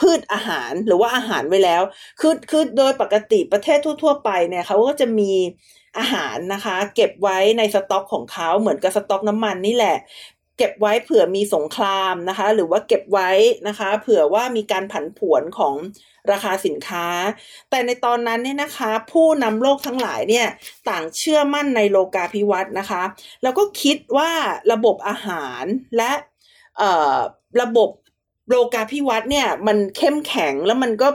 [0.00, 1.82] พืชอาหารหรือว่าอาหารไว้แล้ว
[2.20, 5.32] คือคือโดยปกติประเทศทั่ว ๆ ไปเนี่ยเขาก็จะมี
[5.98, 9.96] อาหารนะคะ เก็บไว้ในสต็อกของเขาเหมือนกับสต็อกน้ำมันนี่แหละ
[10.58, 13.30] เก็บไว้เผื่อมีสงครามนะคะ หรือว่าเก็บไว้
[13.68, 15.74] นะคะ เผื่อว่ามีการผันผวนของ
[16.30, 17.06] ราคาสินค้า
[17.70, 20.46] แต่ในตอนนั้นเนี่ยนะคะ ผู้นำโลกทั้งหลายเนี่ย
[20.90, 23.02] ต่างเชื่อมั่นในโลกาภิวัตน์นะคะ
[23.42, 24.30] แล้วก็คิดว่า
[24.72, 25.64] ระบบอาหาร
[25.96, 26.12] และ
[27.62, 27.90] ระบบ
[28.48, 31.08] โลกาภิวัตน์เนี่ยมันเข้มแข็งแล้วมันก็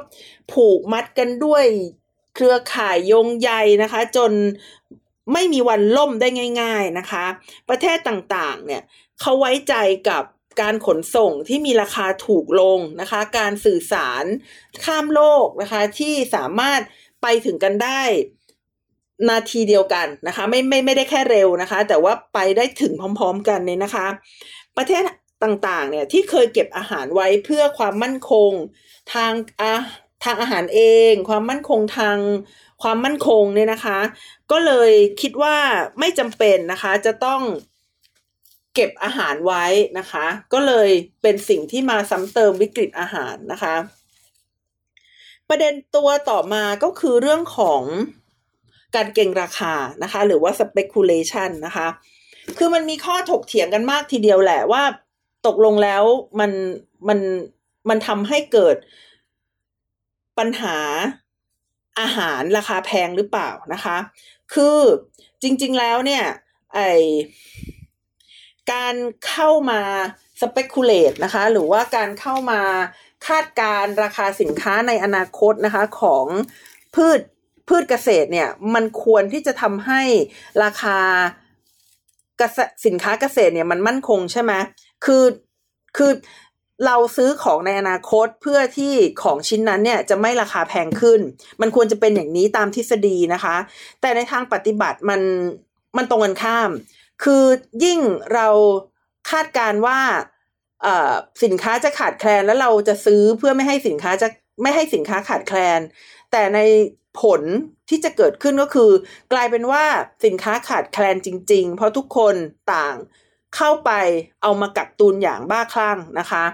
[0.53, 1.65] ผูกมัดกันด้วย
[2.35, 3.51] เครือข่ายโยงใย
[3.83, 4.31] นะคะ จน
[5.33, 6.27] ไม่มีวันล่มได้
[6.61, 7.25] ง่าย ๆนะคะ
[7.69, 8.81] ประเทศต่างๆเนี่ย
[9.19, 9.75] เขาไว้ใจ
[10.09, 10.23] กับ
[10.61, 14.25] การขนส่งที่มีราคาถูกลงนะคะ การสื่อสาร
[14.83, 16.81] ข้ามโลกนะคะที่สามารถ
[17.21, 18.01] ไปถึงกันได้
[19.29, 24.07] นาทีเดียวกันนะคะไม่ไม่ไม่ได้แค่เร็วนะคะ แต่ว่าไปได้ถึงพร้อม ๆ กันเนี่ยนะคะ
[24.77, 25.03] ประเทศ
[25.43, 28.51] ต่างๆเนี่ยที่เคยเก็บอาหารไว้เพื่อความมั่นคง
[29.13, 29.73] ทางอา
[30.23, 32.17] ทางอาหารเอง ความมั่นคงทาง
[32.81, 33.99] ความมั่นคงเนี่ยนะคะ
[34.51, 34.91] ก็เลย
[35.21, 35.55] คิดว่า
[35.99, 37.41] ไม่จำเป็นนะคะ จะต้อง
[38.75, 39.65] เก็บอาหารไว้
[39.99, 40.89] นะคะ ก็เลย
[41.21, 43.75] เป็นสิ่งที่มาซ้ำเติมวิกฤตอาหารนะคะ
[45.49, 47.81] ประเด็นตัวต่อมาก็คือเรื่องของ
[48.95, 51.87] การเก็งราคานะคะ หรือว่า speculation นะคะ
[52.57, 54.83] คือมันมีข้อถกเถียงกันมากทีเดียวแหละว่า
[55.47, 56.03] ตกลงแล้ว
[56.39, 56.51] มัน
[57.07, 57.19] มัน
[57.89, 58.75] มันทำให้เกิด
[60.41, 60.77] ปัญหา
[61.99, 63.97] อาหารราคาแพงหรือเปล่านะคะ
[64.53, 64.79] คือ
[65.41, 66.23] จริง ๆแล้วเนี่ย
[66.73, 66.79] ไอ
[68.73, 68.95] การ
[69.27, 69.81] เข้ามา
[70.41, 72.61] speculate นะคะ หรือว่าการเข้ามา
[73.27, 76.25] คาดการราคาสินค้าในอนาคตนะคะของ
[76.95, 77.19] พืช
[77.67, 80.01] พืชเกษตรเนี่ยมันควรที่จะทำให้
[80.63, 80.97] ราคา
[82.85, 84.53] สินค้าเกษตรเนี่ยมันมั่นคงใช่ไหม
[85.05, 85.23] คือ
[85.97, 86.11] คือ
[86.85, 91.19] เราซื้อของในอนาคตเพื่อที่ของชิ้นนั้นเนี่ยจะไม่ราคาแพงขึ้น
[91.61, 93.55] มันควรจะเป็นอย่างนี้ตามทฤษฎีนะคะ
[94.01, 95.21] แต่ในทางปฏิบัติมัน
[95.97, 96.69] มันตรงกันข้าม
[97.23, 97.43] คือ
[97.83, 97.99] ยิ่ง
[98.33, 98.47] เรา
[99.31, 99.99] คาดการว่า
[101.43, 104.27] สินค้าจะขาดแคลนแล้วเราจะซื้อเพื่อไม่ให้สินค้าจะ
[104.61, 105.79] ไม่ให้สินค้าขาดแคลน
[106.31, 106.59] แต่ใน
[107.21, 107.41] ผล
[107.89, 108.91] ที่จะเกิดขึ้นก็คือ
[109.33, 109.83] กลายเป็นว่า
[110.25, 112.35] สินค้าขาดแคลนจริง ๆ เพราะทุกคน
[112.73, 112.95] ต่าง
[113.55, 113.91] เข้าไป
[114.41, 116.45] เอามากักตุนอย่างบ้าคลั่งนะคะ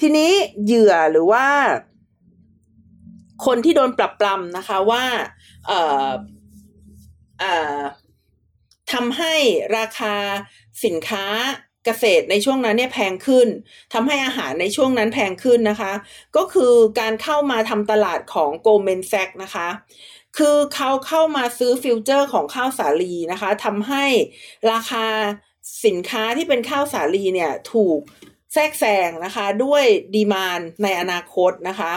[0.00, 0.32] ทีนี้
[0.64, 1.46] เหยื่อหรือว่า
[3.46, 5.04] คนที่โดนปรับปรำนะคะว่า
[5.66, 6.08] เอ่อ
[7.40, 7.80] เอ่อ
[8.92, 9.34] ทำให้
[9.78, 10.14] ราคา
[10.84, 11.26] สินค้า
[11.84, 13.48] เกษตรในช่วงนั้นเนี่ยแพงขึ้น
[13.92, 15.92] ทำให้อาหารในช่วงนั้นแพงขึ้นนะคะ
[16.36, 19.68] ก็คือการเข้ามาทำตลาดของ Goldman Sachs นะคะ
[20.38, 24.04] คือเขาเข้ามาซื้อฟิวเจอร์ของข้าวสาลีนะคะทำให้
[24.72, 25.06] ราคา
[25.84, 28.00] สินค้าที่เป็นข้าวสาลีเนี่ยถูก
[28.52, 31.92] แทรกแซงนะคะด้วย demand ในอนาคตนะคะ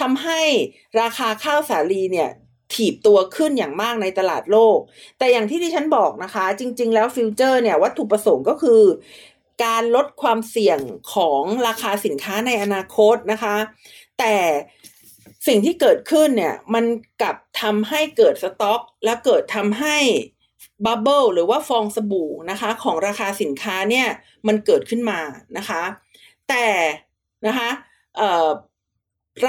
[0.00, 0.40] ทำให้
[1.00, 2.30] ราคาข้าวสาลีเนี่ย
[2.74, 4.78] ถีบตัวขึ้นอย่างมากในตลาดโลก
[5.18, 8.82] แต่อย่างที่ที่ฉันบอกนะคะ จริง ๆ แล้วฟิวเจอร์เนี่ยวัตถุประสงค์ก็คือ
[9.64, 10.80] การลดความเสี่ยง
[11.14, 13.56] ของราคาสินค้าในอนาคตนะคะ
[14.18, 14.36] แต่
[15.46, 16.84] สิ่งที่เกิดขึ้นเนี่ยมัน
[17.22, 19.96] กลับทำให้เกิดสต็อก และเกิดทำให้
[20.84, 24.06] บับเบิลหรือว่าฟองสบู่นะคะของราคาสินค้าเนี่ย
[24.46, 25.20] มันเกิดขึ้นมา
[25.56, 25.82] นะคะ
[26.48, 26.66] แต่
[27.46, 27.70] นะคะ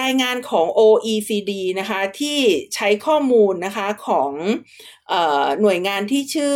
[0.02, 2.40] รายงานของ OECD นะคะที่
[2.76, 4.32] ใช้ข้อมูลนะคะของ
[5.12, 5.14] อ
[5.62, 6.56] หน่วยงานที่ชื่อ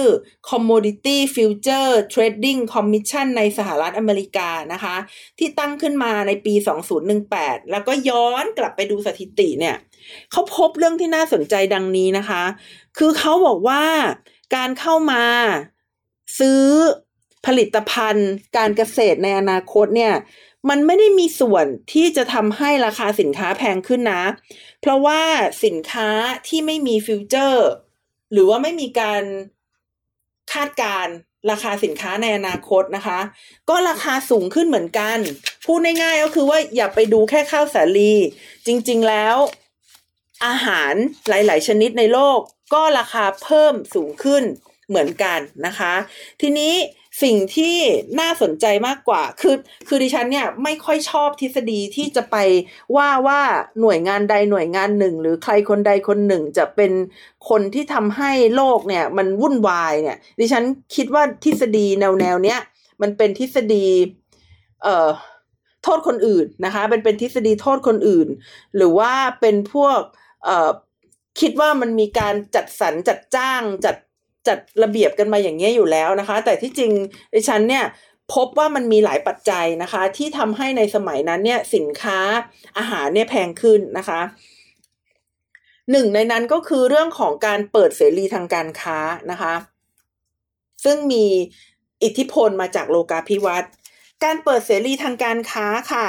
[0.50, 4.96] Commodity Future Trading Commission ในสหรัฐอเมริกานะคะ
[5.40, 6.54] ที่ตั้งขึ้นมาในปี
[7.14, 9.76] 2018 แล้วก็ย้อนกลับไปดูสถิติเนี่ย
[10.32, 12.44] เขาพบเรื่องที่น่าสนใจดังนี้นะคะ
[12.98, 13.84] คือเขาบอกว่า
[14.56, 15.24] การเข้ามา
[16.40, 16.64] ซื้อ
[17.46, 20.14] ผลิตภัณฑ์ การเกษตรในอนาคตเนี่ย
[20.70, 24.24] มันไม่ได้มีส่วนที่จะทำให้ราคาสินค้าแพงขึ้นนะ
[24.82, 25.22] เพราะว่า
[25.66, 26.10] สินค้า
[26.48, 27.68] ที่ไม่มีฟิวเจอร์
[28.32, 29.24] หรือว่าไม่มีการ
[30.54, 31.08] คาดการ
[31.52, 33.20] ราคาสินค้าในอนาคตนะคะ
[33.70, 35.18] ก็ราคาสูงขึ้นเหมือนกัน
[35.66, 38.14] พูดง่ายๆก็คือว่าอย่าไปดูแค่ข้าวสาลี
[38.68, 39.36] จริงๆแล้ว
[40.46, 40.94] อาหาร
[41.30, 42.40] หลาย ๆ ชนิดในโลก
[42.74, 44.44] ก็ราคาเพิ่มสูงขึ้น
[44.90, 45.94] เหมือนกันนะคะ
[46.42, 46.74] ทีนี้
[47.24, 47.76] สิ่งที่
[48.20, 49.56] น่าสนใจมากกว่า คือ
[49.88, 52.36] คือดิฉันเนี่ยไม่ค่อยชอบทฤษฎีที่จะไป
[52.96, 53.42] ว่าว่า
[53.82, 56.92] หน่วยงานใดหน่วยงานหนึ่ง หรือใครคนใดคนหนึ่งจะเป็น
[57.50, 60.64] คนที่ทำให้โลกเนี่ยมันวุ่นวายเนี่ย ดิฉัน
[60.96, 62.60] คิดว่าทฤษฎีแนวแนวเนี้ย
[63.02, 63.86] มันเป็นทฤษฎี
[64.84, 65.10] เอ่อ
[65.84, 68.28] โทษคนอื่นนะคะเป็นเป็นทฤษฎีโทษคนอื่น
[68.76, 70.00] หรือว่าเป็นพวก
[71.40, 73.96] คิดว่ามันมีการจัดสรรจัดจ้างจัด
[74.48, 76.92] จัดระเบียบกันมาอย่างเงี้ยอยู่แล้วนะคะ แต่ที่จริง
[77.34, 77.86] ดิฉันเนี่ย
[78.34, 82.20] พบว่ามันมีหลายปัจจัยนะคะ ที่ทำให้ในสมัยนั้นเนี่ยสินค้า
[82.78, 84.22] อาหารเนี่ยแพงขึ้นนะคะ
[85.92, 88.98] หนึ่งในนั้นก็คือเรื่องของการเปิดเสรีทางการค้า
[89.32, 89.54] นะคะ
[90.84, 91.26] ซึ่งมี
[92.04, 93.72] อิทธิพลมาจากโลกาภิวัตน์
[94.24, 96.08] การเปิดเสรีทางการค้าค่ะ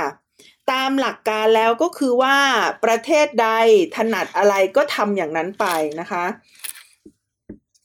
[0.71, 2.37] ตามหลักการแล้วก็คือว่า
[2.85, 3.49] ประเทศใด
[3.97, 5.67] ถนัดอะไรก็ทำอย่างนั้นไป
[6.01, 6.25] นะคะ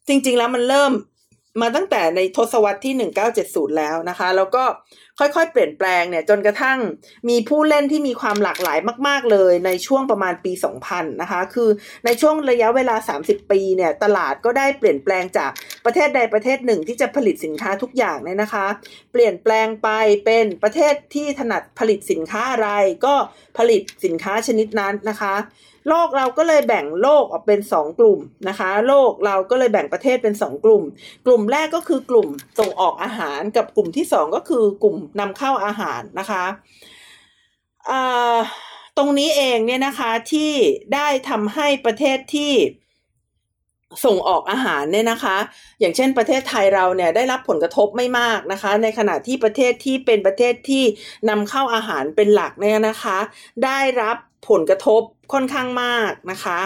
[0.07, 0.91] จริงๆแล้วมันเริ่ม
[1.62, 2.93] มาตั้งแต่ในทศวรรษที่
[3.36, 4.64] 1970 แล้วนะคะ แล้วก็
[5.20, 6.80] ค่อยๆ เปลี่ยนแปลงเนี่ยจนกระทั่ง
[7.30, 10.51] มีผู้เล่นที่มีความหลากหลายมาก ๆ เลยในช่วงประมาณปี
[10.84, 11.70] 2000 นะคะ คือ
[12.05, 15.51] ในช่วงระยะเวลา 30 ปีเนี่ยตลาดก็ได้เปลี่ยนแปลงจาก
[15.86, 18.66] ประเทศใดประเทศหนึ่งที่จะผลิตสินค้าทุกอย่างเนี่ยนะคะ
[19.12, 19.89] เปลี่ยนแปลงไป
[20.26, 22.70] เป็นประเทศที่ถนัดผลิตสินค้าอะไร
[23.05, 23.16] ก็
[23.58, 25.36] ผลิตสินค้าชนิดนั้นนะคะ
[25.89, 28.19] โลกเราก็เลยแบ่งโลกออกเป็นสองกลุ่ม
[28.49, 30.83] นะคะ โลกเราก็เลยแบ่งประเทศเป็นสองกลุ่ม
[31.25, 32.27] กลุ่มแรกก็คือกลุ่ม
[32.59, 36.43] ส่งออกอาหารกับกลุ่มที่สองก็คือกลุ่มนำเข้าอาหารนะคะ
[38.97, 40.51] ตรงนี้เองเนี่ยนะคะที่
[40.93, 42.53] ได้ทำให้ประเทศที่
[44.05, 45.38] ส่งออกอาหารเนี่ยนะคะ
[45.79, 50.83] อย่างเช่นประเทศไทยเราเนี่ยได้รับผลกระทบไม่มากนะคะ ในขณะที่ประเทศที่เป็นประเทศที่
[51.29, 53.17] นำเข้าอาหารเป็นหลักเนี่ยนะคะ
[53.65, 54.17] ได้รับ
[54.49, 55.01] ผลกระทบ
[55.34, 56.59] ค่อนข้างมากนะคะ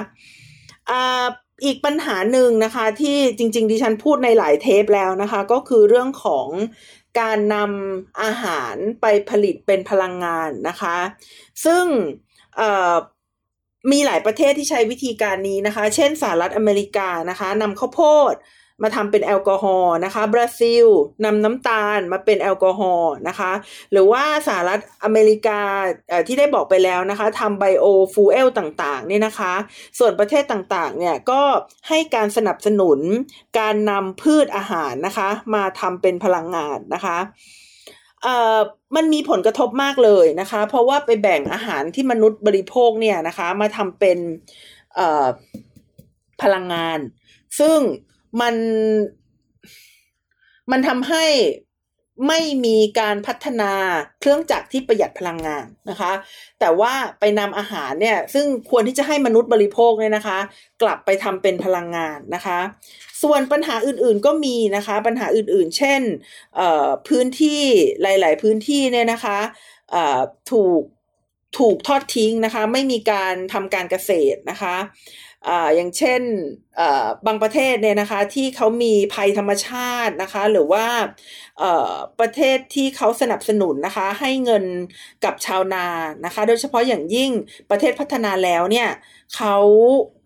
[1.66, 6.48] อีกปัญหาหนึ่งนะคะที่จริง ๆ ดิฉันพูดในหลายเทปแล้วนะคะ ก็คือเรื่องของ
[7.20, 7.58] การน
[7.90, 10.98] นำอาหารไปผลิตเป็นพลังงานนะคะ
[11.66, 11.86] ซึ่ง
[13.92, 18.02] มีหลายประเทศที่ใช้วิธีการนี้นะคะ เช่นสหรัฐอเมริกานะคะนำข้าวโพ
[18.32, 18.34] ด
[18.84, 20.86] มาทำเป็นแอลกอฮอล์นะคะบราซิล
[21.26, 23.52] นำน้ำตาลมาเป็นแอลกอฮอล์นะคะ
[23.92, 25.62] หรือว่าสหรัฐอเมริกา
[26.28, 29.54] ที่ได้บอกไปแล้วนะคะทำ biofuel ต่างๆเนี่ยนะคะ
[30.00, 31.42] ส่วนประเทศต่างๆเนี่ยก็
[31.90, 33.00] ให้การสนับสนุน
[33.60, 37.18] การนำพืชอาหารนะคะ มาทำเป็นพลังงานนะคะ
[38.24, 38.60] เอ่อ
[38.96, 44.18] มันมีผลกระทบมากเลยนะคะ เพราะว่าไปแบ่งอาหารที่มนุษย์บริโภคเนี่ยนะคะ มาทำเป็น
[46.42, 47.00] พลังงาน
[47.60, 47.80] ซึ่ง
[48.40, 48.56] มัน
[50.72, 51.26] มันทำให้
[52.28, 53.72] ไม่มีการพัฒนา
[54.20, 56.12] เครื่องจักรที่ประหยัดพลังงานนะคะ
[56.60, 60.40] แต่ว่าไปนำอาหารเนี่ยซึ่งควรที่จะให้มนุษย์บริโภคเนี่ยนะคะ
[60.82, 62.60] กลับไปทำเป็นพลังงานนะคะ
[63.22, 66.02] ส่วนปัญหาอื่นๆก็มีนะคะ ปัญหาอื่นๆ เช่น
[67.08, 67.62] พื้นที่
[68.02, 69.40] หลาย ๆ พื้นที่เนี่ยนะคะ
[70.52, 70.82] ถูก
[71.60, 74.76] ถูกทอดทิ้งนะคะ ไม่มีการทำการเกษตรนะคะ
[75.48, 76.22] อ่าอย่างเช่น
[76.80, 80.86] อ่าบางประเทศเนี่ยนะคะที่เขามีภัยธรรมชาตินะคะหรือว่า
[81.62, 84.66] อ่อประเทศที่เขาสนับสนุนนะคะให้เงิน
[85.26, 85.86] กับชาวนา
[86.26, 87.32] นะคะโดยเฉพาะอย่างยิ่ง
[87.70, 88.90] ประเทศพัฒนาแล้วเนี่ย
[89.36, 89.56] เขา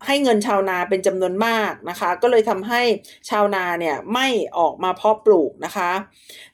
[0.05, 2.81] ให้เงินชาวนาเป็นจำนวนมากนะคะก็เลยทำให้
[3.29, 5.91] ชาวนาเนี่ยไม่ออกมาเพาะปลูกนะคะ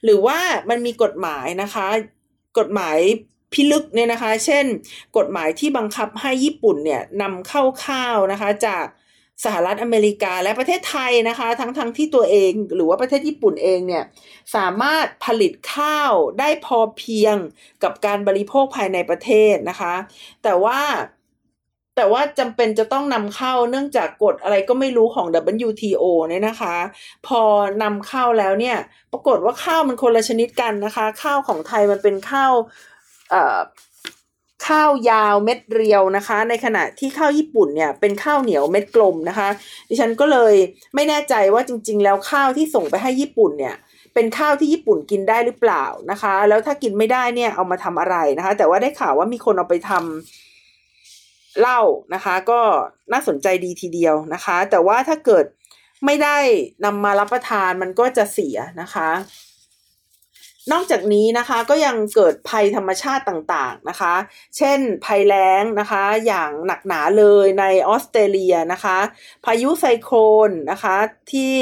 [0.04, 0.38] หรือว่า
[0.70, 1.86] มันมีกฎหมายนะคะ
[2.58, 2.98] กฎหมาย
[3.54, 4.64] พิลึกเนี่ยนะคะ เช่น
[5.16, 8.84] กฎหมายที่บังคับให้ญี่ปุ่นเนี่ยนำเข้าข้าวนะคะจาก
[9.44, 14.04] สหรัฐอเมริกาและประเทศไทยนะคะ ทั้งทั้งที่ตัวเอง หรือว่าประเทศญี่ปุ่นเองเนี่ย
[14.54, 17.36] สามารถผลิตข้าวได้พอเพียง
[17.82, 19.94] กับการบริโภคภายในประเทศนะคะ
[20.42, 20.80] แต่ว่า
[21.96, 25.26] แต่ว่าจำเป็นจะต้องนำเข้าเนื่องจากกฎอะไรก็ไม่รู้ของ
[25.66, 26.76] WTO เนี่ยนะคะ
[27.26, 27.42] พอ
[27.82, 28.76] นำเข้าแล้วเนี่ย
[29.12, 32.52] ปรากฏว่าข้าวมันคนละชนิดกันนะคะ ข้าวของไทยมันเป็นข้าว
[34.66, 39.48] ข้าวยาวเม็ดเรียวนะคะ ในขณะที่ข้าวญี่ปุ่นเนี่ยเป็นข้าวเหนียวเม็ดกลมนะคะ
[39.88, 40.54] ดิฉันก็เลย
[40.94, 43.74] ไม่แน่ใจว่าจริง ๆ แล้วข้าวที่ส่งไปให้ญี่ปุ่นเนี่ย
[44.14, 51.80] เป็นข้าวที่ญี่ปุ่นกินได้หรือเปล่านะคะ แล้วถ้ากินไม่ได้เนี่ยเอามาทำอะไรนะคะ แต่ว่าได้ข่าวว่ามีคนเอาไปทำเหล้า
[52.14, 52.60] นะคะ ก็
[53.12, 55.44] น่าสนใจดีทีเดียวนะคะ แต่ว่าถ้าเกิด
[56.06, 56.38] ไม่ได้
[56.84, 59.08] นำมารับประทานมันก็จะเสียนะคะ
[60.70, 64.14] นอกจากนี้นะคะก็ยังเกิดภัยธรรมชาติต่างๆนะคะ
[64.56, 68.98] เช่นภัยแล้งนะคะ อย่างหนักหนาเลยในออสเตรเลียนะคะ
[69.44, 70.16] พายุไซโคล
[70.48, 70.96] นนะคะ
[71.32, 71.56] ที่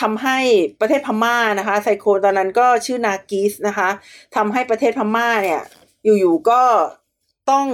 [0.00, 0.38] ทำให้
[0.80, 3.88] ประเทศพม่านะคะไซโคลนตอนนั้นก็ชื่อนากิสนะคะ
[4.36, 5.62] ทำให้ประเทศพม่าเนี่ย
[6.04, 6.62] อยู่ๆก็
[7.50, 7.66] ต้อง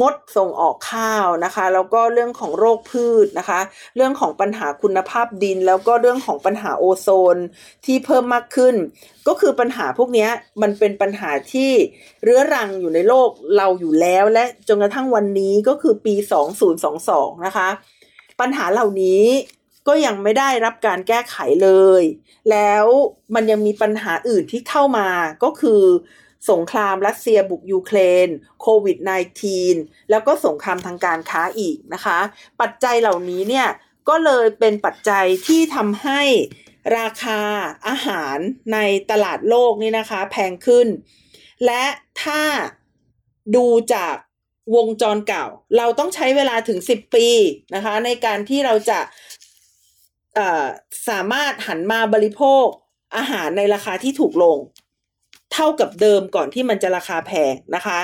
[0.00, 3.60] งดส่งออกข้าวนะคะ แล้วก็เรื่องของโรคพืชนะคะ
[3.96, 7.36] เรื่องของปัญหาคุณภาพดิน แล้วก็เรื่องของปัญหาโอโซน
[7.84, 8.74] ที่เพิ่มมากขึ้น
[9.28, 10.28] ก็คือปัญหาพวกนี้
[10.62, 11.70] มันเป็นปัญหาที่
[12.22, 16.14] เรื้อรังอยู่ในโลกเราอยู่แล้ว และจนกระทั่งวันนี้ก็คือปี
[16.80, 17.68] 2022 นะคะ
[18.40, 19.24] ปัญหาเหล่านี้
[19.88, 21.70] ก็ยังไม่ได้รับการแก้ไขเล
[22.00, 22.02] ย
[22.50, 22.86] แล้ว
[23.34, 25.08] มันยังมีปัญหาอื่นที่เข้ามา
[25.44, 25.82] ก็คือ
[26.50, 28.28] สงครามรัสเซียบุกยูเครน
[28.60, 28.98] โควิด
[29.54, 32.18] -19 แล้วก็สงครามทางการค้าอีกนะคะ
[32.60, 33.68] ปัจจัยเหล่านี้เนี่ย
[34.08, 36.22] ก็เลยเป็นปัจจัยที่ทำให้
[36.98, 37.40] ราคา
[37.88, 38.38] อาหาร
[38.72, 38.78] ใน
[39.10, 40.88] ตลาดโลกนี่นะคะ แพงขึ้น
[41.66, 41.84] และ
[42.22, 42.42] ถ้า
[43.56, 44.14] ดูจาก
[44.76, 47.28] วงจรเก่า เราต้องใช้เวลาถึง 10 ปี
[47.74, 49.00] นะคะ ในการที่เราจะ
[51.08, 52.66] สามารถหันมาบริโภค
[53.16, 54.58] อาหารในราคาที่ถูกลง
[55.54, 57.98] เท่ากับเดิมก่อนที่มันจะราคาแพงนะคะ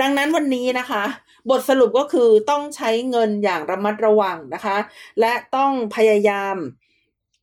[0.00, 1.04] ดังนั้นวันนี้นะคะ
[1.50, 4.76] บทสรุปก็คือต้องใช้เงินอย่างระมัดระวังนะคะ
[5.20, 6.56] และต้องพยายาม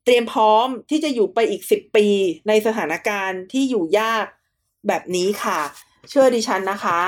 [0.05, 2.07] เตรียมพร้อมที่จะอยู่ไปอีก 10 ปี
[2.47, 4.25] ในสถานการณ์ที่อยู่ยาก
[4.87, 5.59] แบบนี้ค่ะ
[6.09, 6.99] เชื่อดิฉันนะคะ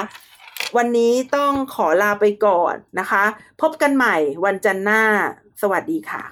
[0.78, 3.24] วันนี้ต้องขอลาไปก่อนนะคะ
[3.62, 5.04] พบกันใหม่วันจันทร์หน้า
[5.62, 6.24] สวัสดีค่ะ